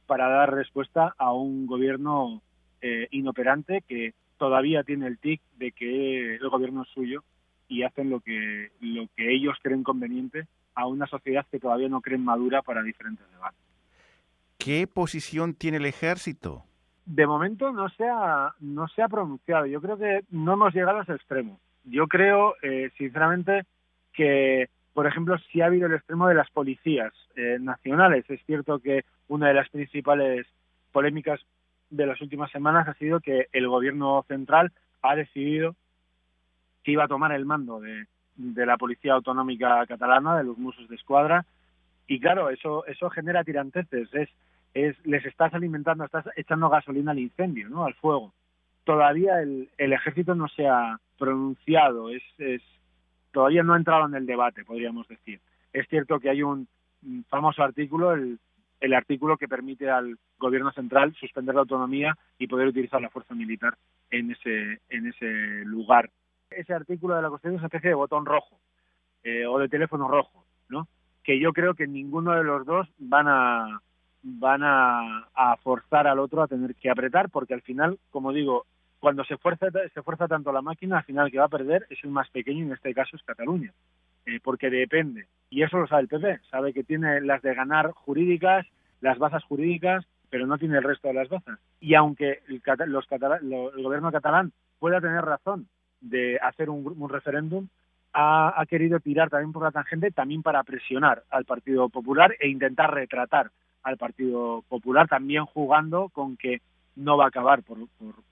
para 0.07 0.29
dar 0.29 0.55
respuesta 0.55 1.15
a 1.19 1.33
un 1.33 1.67
gobierno 1.67 2.41
eh, 2.81 3.09
inoperante 3.11 3.83
que 3.87 4.15
todavía 4.39 4.85
tiene 4.85 5.07
el 5.07 5.19
tic 5.19 5.43
de 5.57 5.73
que 5.73 6.37
el 6.37 6.49
gobierno 6.49 6.83
es 6.83 6.89
suyo 6.91 7.25
y 7.69 7.83
hacen 7.83 8.11
lo 8.11 8.21
que, 8.21 8.71
lo 8.81 9.09
que 9.17 9.35
ellos 9.35 9.57
creen 9.63 9.83
conveniente 9.83 10.47
a 10.77 10.87
una 10.87 11.07
sociedad 11.07 11.45
que 11.51 11.59
todavía 11.59 11.89
no 11.89 12.01
creen 12.01 12.25
madura 12.25 12.63
para 12.63 12.83
diferentes 12.83 13.29
debates. 13.33 13.59
¿Qué 14.59 14.87
posición 14.87 15.55
tiene 15.55 15.79
el 15.79 15.87
ejército? 15.87 16.65
De 17.07 17.27
momento 17.27 17.73
no 17.73 17.89
se 17.89 18.05
ha, 18.05 18.55
no 18.61 18.87
se 18.89 19.03
ha 19.03 19.09
pronunciado. 19.09 19.67
Yo 19.67 19.81
creo 19.81 19.97
que 19.97 20.25
no 20.31 20.53
hemos 20.53 20.75
llegado 20.75 20.99
a 20.99 21.03
ese 21.03 21.15
extremo. 21.15 21.59
Yo 21.85 22.07
creo, 22.09 22.55
eh, 22.63 22.91
sinceramente, 22.99 23.65
que, 24.13 24.69
por 24.93 25.07
ejemplo, 25.07 25.39
si 25.51 25.61
ha 25.61 25.67
habido 25.67 25.87
el 25.87 25.95
extremo 25.95 26.29
de 26.29 26.35
las 26.35 26.51
policías 26.51 27.13
eh, 27.37 27.59
nacionales. 27.61 28.29
Es 28.29 28.41
cierto 28.45 28.79
que 28.79 29.05
una 29.29 29.49
de 29.49 29.55
las 29.55 29.69
principales 29.71 30.47
polémicas 30.93 31.41
de 31.91 32.07
las 32.07 32.21
últimas 32.21 32.51
semanas 32.51 32.89
ha 32.89 32.95
sido 32.95 33.21
que 33.21 33.47
el 33.53 33.69
gobierno 33.69 34.25
central 34.29 34.73
ha 35.03 35.15
decidido 35.15 35.77
que 36.83 36.93
iba 36.93 37.05
a 37.05 37.09
tomar 37.09 37.33
el 37.33 37.47
mando 37.47 37.81
de, 37.81 38.07
la 38.37 38.77
Policía 38.77 39.15
Autonómica 39.15 39.85
Catalana, 39.87 40.37
de 40.37 40.45
los 40.45 40.59
Musos 40.59 40.89
de 40.89 40.97
Escuadra, 40.97 41.45
y 42.07 42.21
claro, 42.21 42.51
eso 42.51 42.87
eso 42.87 43.11
genera 43.11 43.45
tiranteces, 43.45 44.09
es, 44.15 44.29
es 44.75 44.97
les 45.07 45.25
estás 45.25 45.53
alimentando, 45.55 46.05
estás 46.05 46.27
echando 46.37 46.69
gasolina 46.69 47.13
al 47.13 47.19
incendio, 47.19 47.69
¿no? 47.69 47.85
al 47.85 47.95
fuego. 47.95 48.33
Todavía 48.85 49.41
el, 49.43 49.69
el 49.79 49.93
ejército 49.93 50.35
no 50.35 50.49
se 50.49 50.69
ha 50.69 50.99
pronunciado, 51.19 52.11
es, 52.11 52.23
es 52.39 52.63
todavía 53.33 53.63
no 53.63 53.75
ha 53.75 53.79
entrado 53.79 54.07
en 54.07 54.15
el 54.15 54.27
debate, 54.27 54.65
podríamos 54.65 55.09
decir. 55.09 55.41
Es 55.73 55.89
cierto 55.89 56.21
que 56.21 56.31
hay 56.31 56.43
un 56.43 56.69
famoso 57.29 57.63
artículo, 57.63 58.13
el 58.13 58.39
el 58.81 58.95
artículo 58.95 59.37
que 59.37 59.49
permite 59.49 59.91
al 59.91 60.19
gobierno 60.39 60.73
central 60.73 61.15
suspender 61.15 61.55
la 61.55 61.63
autonomía 61.63 62.17
y 62.39 62.47
poder 62.47 62.69
utilizar 62.69 63.01
la 63.01 63.11
fuerza 63.11 63.35
militar 63.35 63.77
en 64.11 64.31
ese, 64.31 64.81
en 64.89 65.07
ese 65.07 65.65
lugar. 65.65 66.11
Ese 66.51 66.73
artículo 66.73 67.17
de 67.17 67.23
la 67.23 67.29
Constitución 67.29 67.57
es 67.57 67.61
una 67.61 67.67
especie 67.67 67.91
de 67.91 67.95
botón 67.95 68.25
rojo 68.25 68.61
eh, 69.25 69.47
o 69.47 69.59
de 69.59 69.69
teléfono 69.69 70.09
rojo, 70.09 70.45
¿no? 70.69 70.89
que 71.27 71.41
yo 71.41 71.53
creo 71.53 71.75
que 71.75 71.89
ninguno 71.89 72.33
de 72.35 72.45
los 72.45 72.65
dos 72.65 72.89
van 72.99 73.27
a 73.29 73.81
van 74.23 74.63
a, 74.65 75.57
forzar 75.63 76.09
al 76.09 76.19
otro 76.19 76.43
a 76.43 76.49
tener 76.49 76.75
que 76.75 76.91
apretar 76.91 77.31
porque 77.31 77.55
al 77.55 77.63
final, 77.63 77.99
como 78.11 78.33
digo, 78.33 78.67
cuando 78.99 79.25
se 79.25 79.37
fuerza 79.37 79.67
se 79.93 80.03
fuerza 80.03 80.27
tanto 80.27 80.53
la 80.53 80.63
máquina, 80.63 80.99
al 80.99 81.05
final 81.05 81.31
que 81.31 81.39
va 81.39 81.45
a 81.45 81.49
perder 81.49 81.87
es 81.91 81.99
el 82.03 82.11
más 82.11 82.29
pequeño, 82.31 82.65
en 82.65 82.73
este 82.73 82.95
caso 82.95 83.17
es 83.17 83.23
Cataluña. 83.23 83.73
Eh, 84.25 84.41
porque 84.43 84.71
depende. 84.71 85.27
Y 85.51 85.63
eso 85.63 85.79
lo 85.79 85.87
sabe 85.87 86.03
el 86.03 86.09
PP, 86.09 86.41
sabe 86.51 86.73
que 86.73 86.83
tiene 86.83 87.21
las 87.21 87.43
de 87.43 87.55
ganar 87.55 87.93
jurídicas, 87.93 88.67
las 89.01 89.19
bazas 89.19 89.45
jurídicas, 89.45 90.05
pero 90.31 90.47
no 90.47 90.59
tiene 90.59 90.79
el 90.79 90.85
resto 90.85 91.09
de 91.09 91.15
las 91.15 91.29
bazas. 91.29 91.61
Y 91.81 91.95
aunque 91.95 92.43
el, 92.49 92.63
los 92.87 93.07
el 93.11 93.83
gobierno 93.83 94.11
catalán 94.11 94.53
pueda 94.81 95.01
tener 95.01 95.25
razón 95.25 95.69
de 96.09 96.39
hacer 96.39 96.71
un, 96.71 97.09
referéndum, 97.09 97.69
ha, 98.13 98.65
querido 98.69 99.01
tirar 99.01 99.29
también 99.29 99.53
por 99.53 99.63
la 99.63 99.71
tangente, 99.71 100.11
también 100.11 100.43
para 100.43 100.63
presionar 100.65 101.25
al 101.31 101.45
Partido 101.45 101.89
Popular 101.89 102.35
e 102.41 102.49
intentar 102.49 102.95
retratar 102.95 103.51
al 103.83 103.99
Partido 103.99 104.63
Popular, 104.69 105.07
también 105.09 105.45
jugando 105.45 106.09
con 106.09 106.37
que 106.37 106.61
no 106.97 107.17
va 107.17 107.27
a 107.27 107.29
acabar 107.29 107.63
por, 107.63 107.79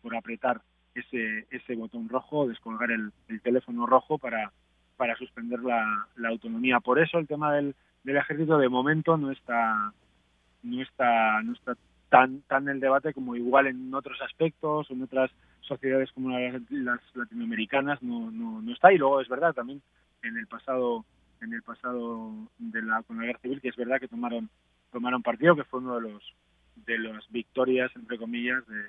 por, 0.00 0.16
apretar 0.16 0.62
ese, 0.94 1.46
ese 1.50 1.74
botón 1.74 2.08
rojo, 2.08 2.48
descolgar 2.48 2.90
el, 2.90 3.12
teléfono 3.42 3.84
rojo 3.84 4.16
para, 4.16 4.52
para 4.96 5.16
suspender 5.16 5.60
la, 5.60 6.06
la, 6.16 6.28
autonomía. 6.30 6.80
Por 6.80 6.98
eso 6.98 7.18
el 7.18 7.26
tema 7.26 7.52
del, 7.52 7.74
del 8.04 8.16
ejército 8.16 8.58
de 8.58 8.68
momento 8.68 9.16
no 9.16 9.30
está 9.30 9.92
no 10.62 10.82
está 10.82 11.42
no 11.42 11.52
está 11.52 11.76
tan 12.08 12.40
tan 12.42 12.64
en 12.64 12.76
el 12.76 12.80
debate 12.80 13.12
como 13.12 13.36
igual 13.36 13.66
en 13.66 13.92
otros 13.92 14.18
aspectos 14.22 14.90
en 14.90 15.02
otras 15.02 15.30
sociedades 15.66 16.10
como 16.12 16.30
las, 16.38 17.00
latinoamericanas 17.14 18.02
no, 18.02 18.30
no, 18.30 18.62
no 18.62 18.72
está. 18.72 18.92
Y 18.92 18.98
luego 18.98 19.20
es 19.20 19.28
verdad 19.28 19.52
también 19.52 19.82
en 20.22 20.36
el 20.36 20.46
pasado 20.46 21.04
en 21.40 21.52
el 21.52 21.62
pasado 21.62 22.32
de 22.58 22.82
la 22.82 23.02
con 23.02 23.18
la 23.18 23.24
guerra 23.24 23.38
civil 23.40 23.60
que 23.60 23.68
es 23.68 23.76
verdad 23.76 24.00
que 24.00 24.08
tomaron 24.08 24.48
tomaron 24.92 25.22
partido 25.22 25.56
que 25.56 25.64
fue 25.64 25.80
uno 25.80 25.96
de 25.96 26.10
los 26.10 26.34
de 26.86 26.98
las 26.98 27.28
victorias 27.30 27.90
entre 27.96 28.18
comillas 28.18 28.66
de, 28.66 28.82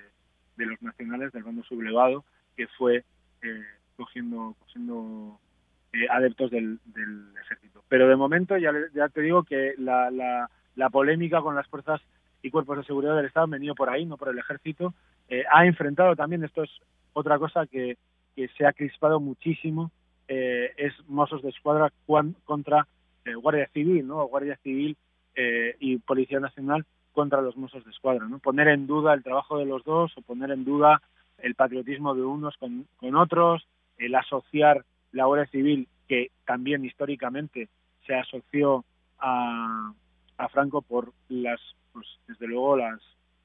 de 0.56 0.66
los 0.66 0.80
nacionales 0.80 1.32
del 1.32 1.42
bando 1.42 1.62
sublevado 1.64 2.24
que 2.56 2.66
fue 2.68 3.04
eh, 3.42 3.64
cogiendo 3.96 4.56
cogiendo 4.60 5.38
eh, 5.92 6.06
adeptos 6.10 6.50
del, 6.50 6.78
del, 6.84 7.26
ejército. 7.42 7.82
Pero 7.88 8.08
de 8.08 8.16
momento 8.16 8.56
ya 8.56 8.72
ya 8.94 9.08
te 9.08 9.20
digo 9.20 9.42
que 9.44 9.74
la, 9.78 10.10
la, 10.10 10.50
la 10.74 10.90
polémica 10.90 11.42
con 11.42 11.54
las 11.54 11.66
fuerzas 11.68 12.00
y 12.46 12.50
cuerpos 12.50 12.78
de 12.78 12.84
seguridad 12.84 13.16
del 13.16 13.26
Estado 13.26 13.44
han 13.44 13.50
venido 13.50 13.74
por 13.74 13.90
ahí, 13.90 14.06
no 14.06 14.16
por 14.16 14.28
el 14.28 14.38
ejército. 14.38 14.94
Eh, 15.28 15.42
ha 15.52 15.66
enfrentado 15.66 16.14
también, 16.14 16.44
esto 16.44 16.62
es 16.62 16.70
otra 17.12 17.40
cosa 17.40 17.66
que, 17.66 17.98
que 18.36 18.46
se 18.56 18.64
ha 18.64 18.72
crispado 18.72 19.18
muchísimo, 19.18 19.90
eh, 20.28 20.72
es 20.76 20.92
Mossos 21.08 21.42
de 21.42 21.48
Escuadra 21.48 21.92
contra 22.44 22.86
eh, 23.24 23.34
Guardia 23.34 23.68
Civil, 23.72 24.06
¿no? 24.06 24.24
Guardia 24.26 24.56
Civil 24.62 24.96
y 25.78 25.98
Policía 25.98 26.40
Nacional 26.40 26.86
contra 27.12 27.42
los 27.42 27.58
Mossos 27.58 27.84
de 27.84 27.90
Escuadra, 27.90 28.26
¿no? 28.26 28.38
Poner 28.38 28.68
en 28.68 28.86
duda 28.86 29.12
el 29.12 29.22
trabajo 29.22 29.58
de 29.58 29.66
los 29.66 29.84
dos 29.84 30.16
o 30.16 30.22
poner 30.22 30.50
en 30.50 30.64
duda 30.64 31.02
el 31.38 31.54
patriotismo 31.54 32.14
de 32.14 32.22
unos 32.22 32.56
con, 32.56 32.86
con 32.96 33.14
otros, 33.16 33.66
el 33.98 34.14
asociar 34.14 34.84
la 35.12 35.26
Guardia 35.26 35.50
Civil, 35.50 35.88
que 36.08 36.30
también 36.46 36.86
históricamente 36.86 37.68
se 38.06 38.14
asoció 38.14 38.86
a, 39.18 39.92
a 40.38 40.48
Franco 40.48 40.80
por 40.80 41.12
las 41.28 41.60
pues 41.96 42.06
desde 42.28 42.46
luego 42.46 42.76
las 42.76 43.00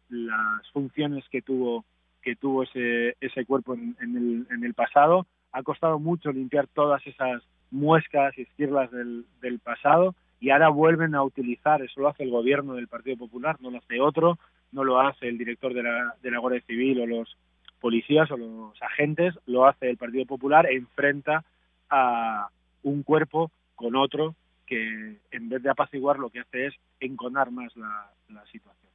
las 0.09 0.69
funciones 0.73 1.23
que 1.29 1.41
tuvo 1.41 1.85
que 2.21 2.35
tuvo 2.35 2.63
ese 2.63 3.15
ese 3.21 3.45
cuerpo 3.45 3.73
en, 3.75 3.95
el, 4.01 4.45
en 4.51 4.63
el 4.65 4.73
pasado. 4.73 5.25
Ha 5.53 5.63
costado 5.63 5.99
mucho 5.99 6.31
limpiar 6.33 6.67
todas 6.67 7.05
esas 7.07 7.41
muescas 7.71 8.37
y 8.37 8.41
esquirlas 8.41 8.91
del, 8.91 9.25
del 9.41 9.59
pasado 9.59 10.15
y 10.41 10.49
ahora 10.49 10.69
vuelven 10.69 11.15
a 11.15 11.23
utilizar, 11.23 11.81
eso 11.81 12.01
lo 12.01 12.09
hace 12.09 12.23
el 12.23 12.31
gobierno 12.31 12.73
del 12.73 12.87
Partido 12.87 13.15
Popular, 13.15 13.57
no 13.61 13.69
lo 13.69 13.77
hace 13.77 14.01
otro, 14.01 14.37
no 14.71 14.83
lo 14.83 14.99
hace 14.99 15.29
el 15.29 15.37
director 15.37 15.73
de 15.73 15.83
la, 15.83 16.15
de 16.21 16.31
la 16.31 16.39
Guardia 16.39 16.61
Civil 16.61 16.99
o 16.99 17.05
los 17.05 17.37
policías 17.79 18.29
o 18.31 18.37
los 18.37 18.81
agentes, 18.81 19.33
lo 19.45 19.65
hace 19.65 19.89
el 19.89 19.97
Partido 19.97 20.25
Popular 20.25 20.65
e 20.65 20.75
enfrenta 20.75 21.45
a 21.89 22.49
un 22.83 23.03
cuerpo 23.03 23.51
con 23.75 23.95
otro 23.95 24.35
que 24.71 25.17
en 25.31 25.49
vez 25.49 25.61
de 25.61 25.69
apaciguar 25.69 26.17
lo 26.17 26.29
que 26.29 26.39
hace 26.39 26.67
es 26.67 26.73
enconar 27.01 27.51
más 27.51 27.75
la, 27.75 28.09
situación. 28.49 28.89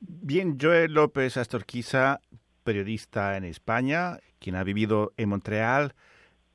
Bien, 0.00 0.58
Joel 0.60 0.92
López 0.92 1.36
Astorquiza, 1.36 2.20
periodista 2.64 3.36
en 3.36 3.44
España, 3.44 4.18
quien 4.40 4.56
ha 4.56 4.64
vivido 4.64 5.12
en 5.16 5.28
Montreal. 5.28 5.94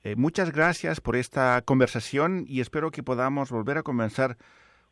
Eh, 0.04 0.18
muchas 0.18 0.52
gracias 0.52 1.00
por 1.00 1.16
esta 1.16 1.62
conversación 1.62 2.44
y 2.48 2.60
espero 2.60 2.92
que 2.92 3.02
podamos 3.02 3.50
volver 3.50 3.78
a 3.78 3.84
comenzar 3.84 4.36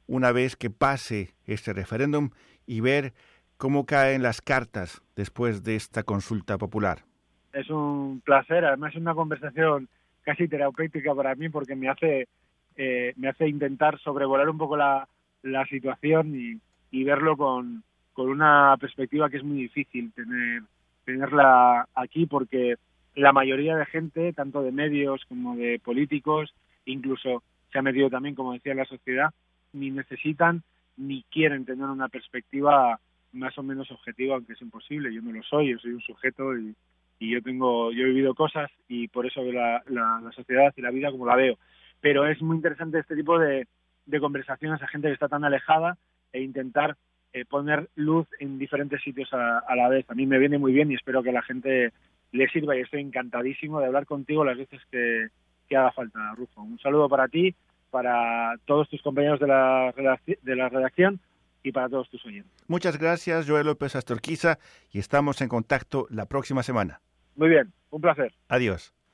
una 0.06 0.32
vez 0.32 0.56
que 0.56 0.69
pase 0.69 1.34
este 1.45 1.73
referéndum 1.73 2.30
y 2.65 2.80
ver 2.80 3.13
cómo 3.58 3.86
caen 3.86 4.23
las 4.23 4.39
cartas 4.39 5.03
después 5.17 5.65
de 5.65 5.75
esta 5.75 6.03
consulta 6.03 6.58
popular. 6.58 6.99
Es 7.51 7.69
un 7.69 8.21
placer, 8.23 8.63
además 8.63 8.93
es 8.93 9.01
una 9.01 9.13
conversación 9.13 9.89
casi 10.23 10.47
terapéutica 10.47 11.13
para 11.13 11.36
mí 11.36 11.49
porque 11.49 11.75
me 11.75 11.89
hace 11.89 12.30
eh, 12.78 13.13
me 13.18 13.30
hace 13.30 13.48
intentar 13.48 14.00
sobrevolar 14.00 14.50
un 14.50 14.58
poco 14.58 14.78
la, 14.78 15.08
la 15.44 15.66
situación 15.66 16.36
y, 16.36 16.60
y 16.92 17.04
verlo 17.04 17.36
con, 17.36 17.84
con 18.13 18.30
una 18.30 18.76
perspectiva 18.80 19.30
que 19.30 19.38
es 19.38 19.44
muy 19.44 19.58
difícil 19.58 20.13
tener 20.13 20.63
tenerla 21.06 21.88
aquí 21.96 22.26
porque 22.26 22.76
la 23.16 23.32
mayoría 23.32 23.78
de 23.78 23.86
gente, 23.86 24.34
tanto 24.34 24.62
de 24.62 24.74
medios 24.74 25.24
como 25.30 25.56
de 25.56 25.80
políticos, 25.80 26.54
incluso 26.86 27.44
se 27.72 27.80
ha 27.80 27.82
metido 27.82 28.10
también, 28.10 28.36
como 28.36 28.54
decía, 28.54 28.76
la 28.76 28.86
sociedad, 28.86 29.30
ni 29.72 29.90
necesitan 29.90 30.63
ni 30.98 31.24
quieren 31.32 31.66
tener 31.66 31.86
una 31.86 32.10
perspectiva 32.10 33.00
más 33.32 33.58
o 33.58 33.63
menos 33.63 33.90
objetiva, 33.90 34.36
aunque 34.36 34.54
es 34.54 34.62
imposible. 34.62 35.13
Yo 35.13 35.22
no 35.22 35.32
lo 35.32 35.42
soy, 35.44 35.72
yo 35.72 35.80
soy 35.80 35.92
un 35.92 36.02
sujeto 36.02 36.58
y, 36.58 36.76
y 37.20 37.32
yo 37.32 37.42
tengo, 37.42 37.92
yo 37.92 38.04
he 38.04 38.10
vivido 38.10 38.36
cosas 38.36 38.70
y 38.90 39.08
por 39.08 39.26
eso 39.26 39.42
veo 39.42 39.54
la, 39.54 39.82
la, 39.88 40.20
la 40.22 40.32
sociedad 40.34 40.74
y 40.76 40.82
la 40.82 40.92
vida 40.92 41.10
como 41.10 41.26
la 41.26 41.36
veo 41.36 41.58
pero 42.01 42.27
es 42.27 42.41
muy 42.41 42.57
interesante 42.57 42.99
este 42.99 43.15
tipo 43.15 43.39
de, 43.39 43.67
conversaciones 44.19 44.81
a 44.81 44.88
gente 44.88 45.07
que 45.07 45.13
está 45.13 45.27
tan 45.27 45.43
alejada 45.43 45.97
e 46.31 46.41
intentar 46.41 46.95
eh, 47.33 47.45
poner 47.45 47.89
luz 47.95 48.27
en 48.39 48.57
diferentes 48.57 49.01
sitios 49.01 49.29
a, 49.33 49.75
la 49.75 49.89
vez. 49.89 50.05
A 50.10 50.15
mí 50.15 50.25
me 50.25 50.39
viene 50.39 50.57
muy 50.57 50.71
bien 50.71 50.91
y 50.91 50.95
espero 50.95 51.21
que 51.21 51.29
a 51.29 51.33
la 51.33 51.41
gente 51.41 51.91
le 52.31 52.47
sirva 52.49 52.75
y 52.75 52.81
estoy 52.81 53.01
encantadísimo 53.01 53.79
de 53.79 53.88
hablar 53.88 54.05
contigo 54.05 54.45
las 54.45 54.57
veces 54.57 54.81
que, 54.91 55.29
haga 55.75 55.91
falta, 55.91 56.33
Rufo. 56.36 56.62
Un 56.62 56.79
saludo 56.79 57.10
para 57.10 57.27
ti, 57.27 57.53
para 57.89 58.55
todos 58.65 58.89
tus 58.89 59.01
compañeros 59.01 59.39
de 59.39 59.47
la, 59.47 59.93
de 60.41 60.55
la 60.55 60.69
redacción 60.69 61.19
y 61.63 61.71
para 61.71 61.89
todos 61.89 62.10
tus 62.10 62.25
oyentes. 62.25 62.51
Muchas 62.67 62.97
gracias, 62.97 63.47
Joel 63.47 63.67
López 63.67 63.95
Astorquiza, 63.95 64.57
y 64.91 64.99
estamos 64.99 65.41
en 65.41 65.49
contacto 65.49 66.07
la 66.10 66.25
próxima 66.25 66.63
semana. 66.63 67.01
Muy 67.36 67.49
bien, 67.49 67.73
un 67.89 68.01
placer. 68.01 68.33
Adiós. 68.47 68.96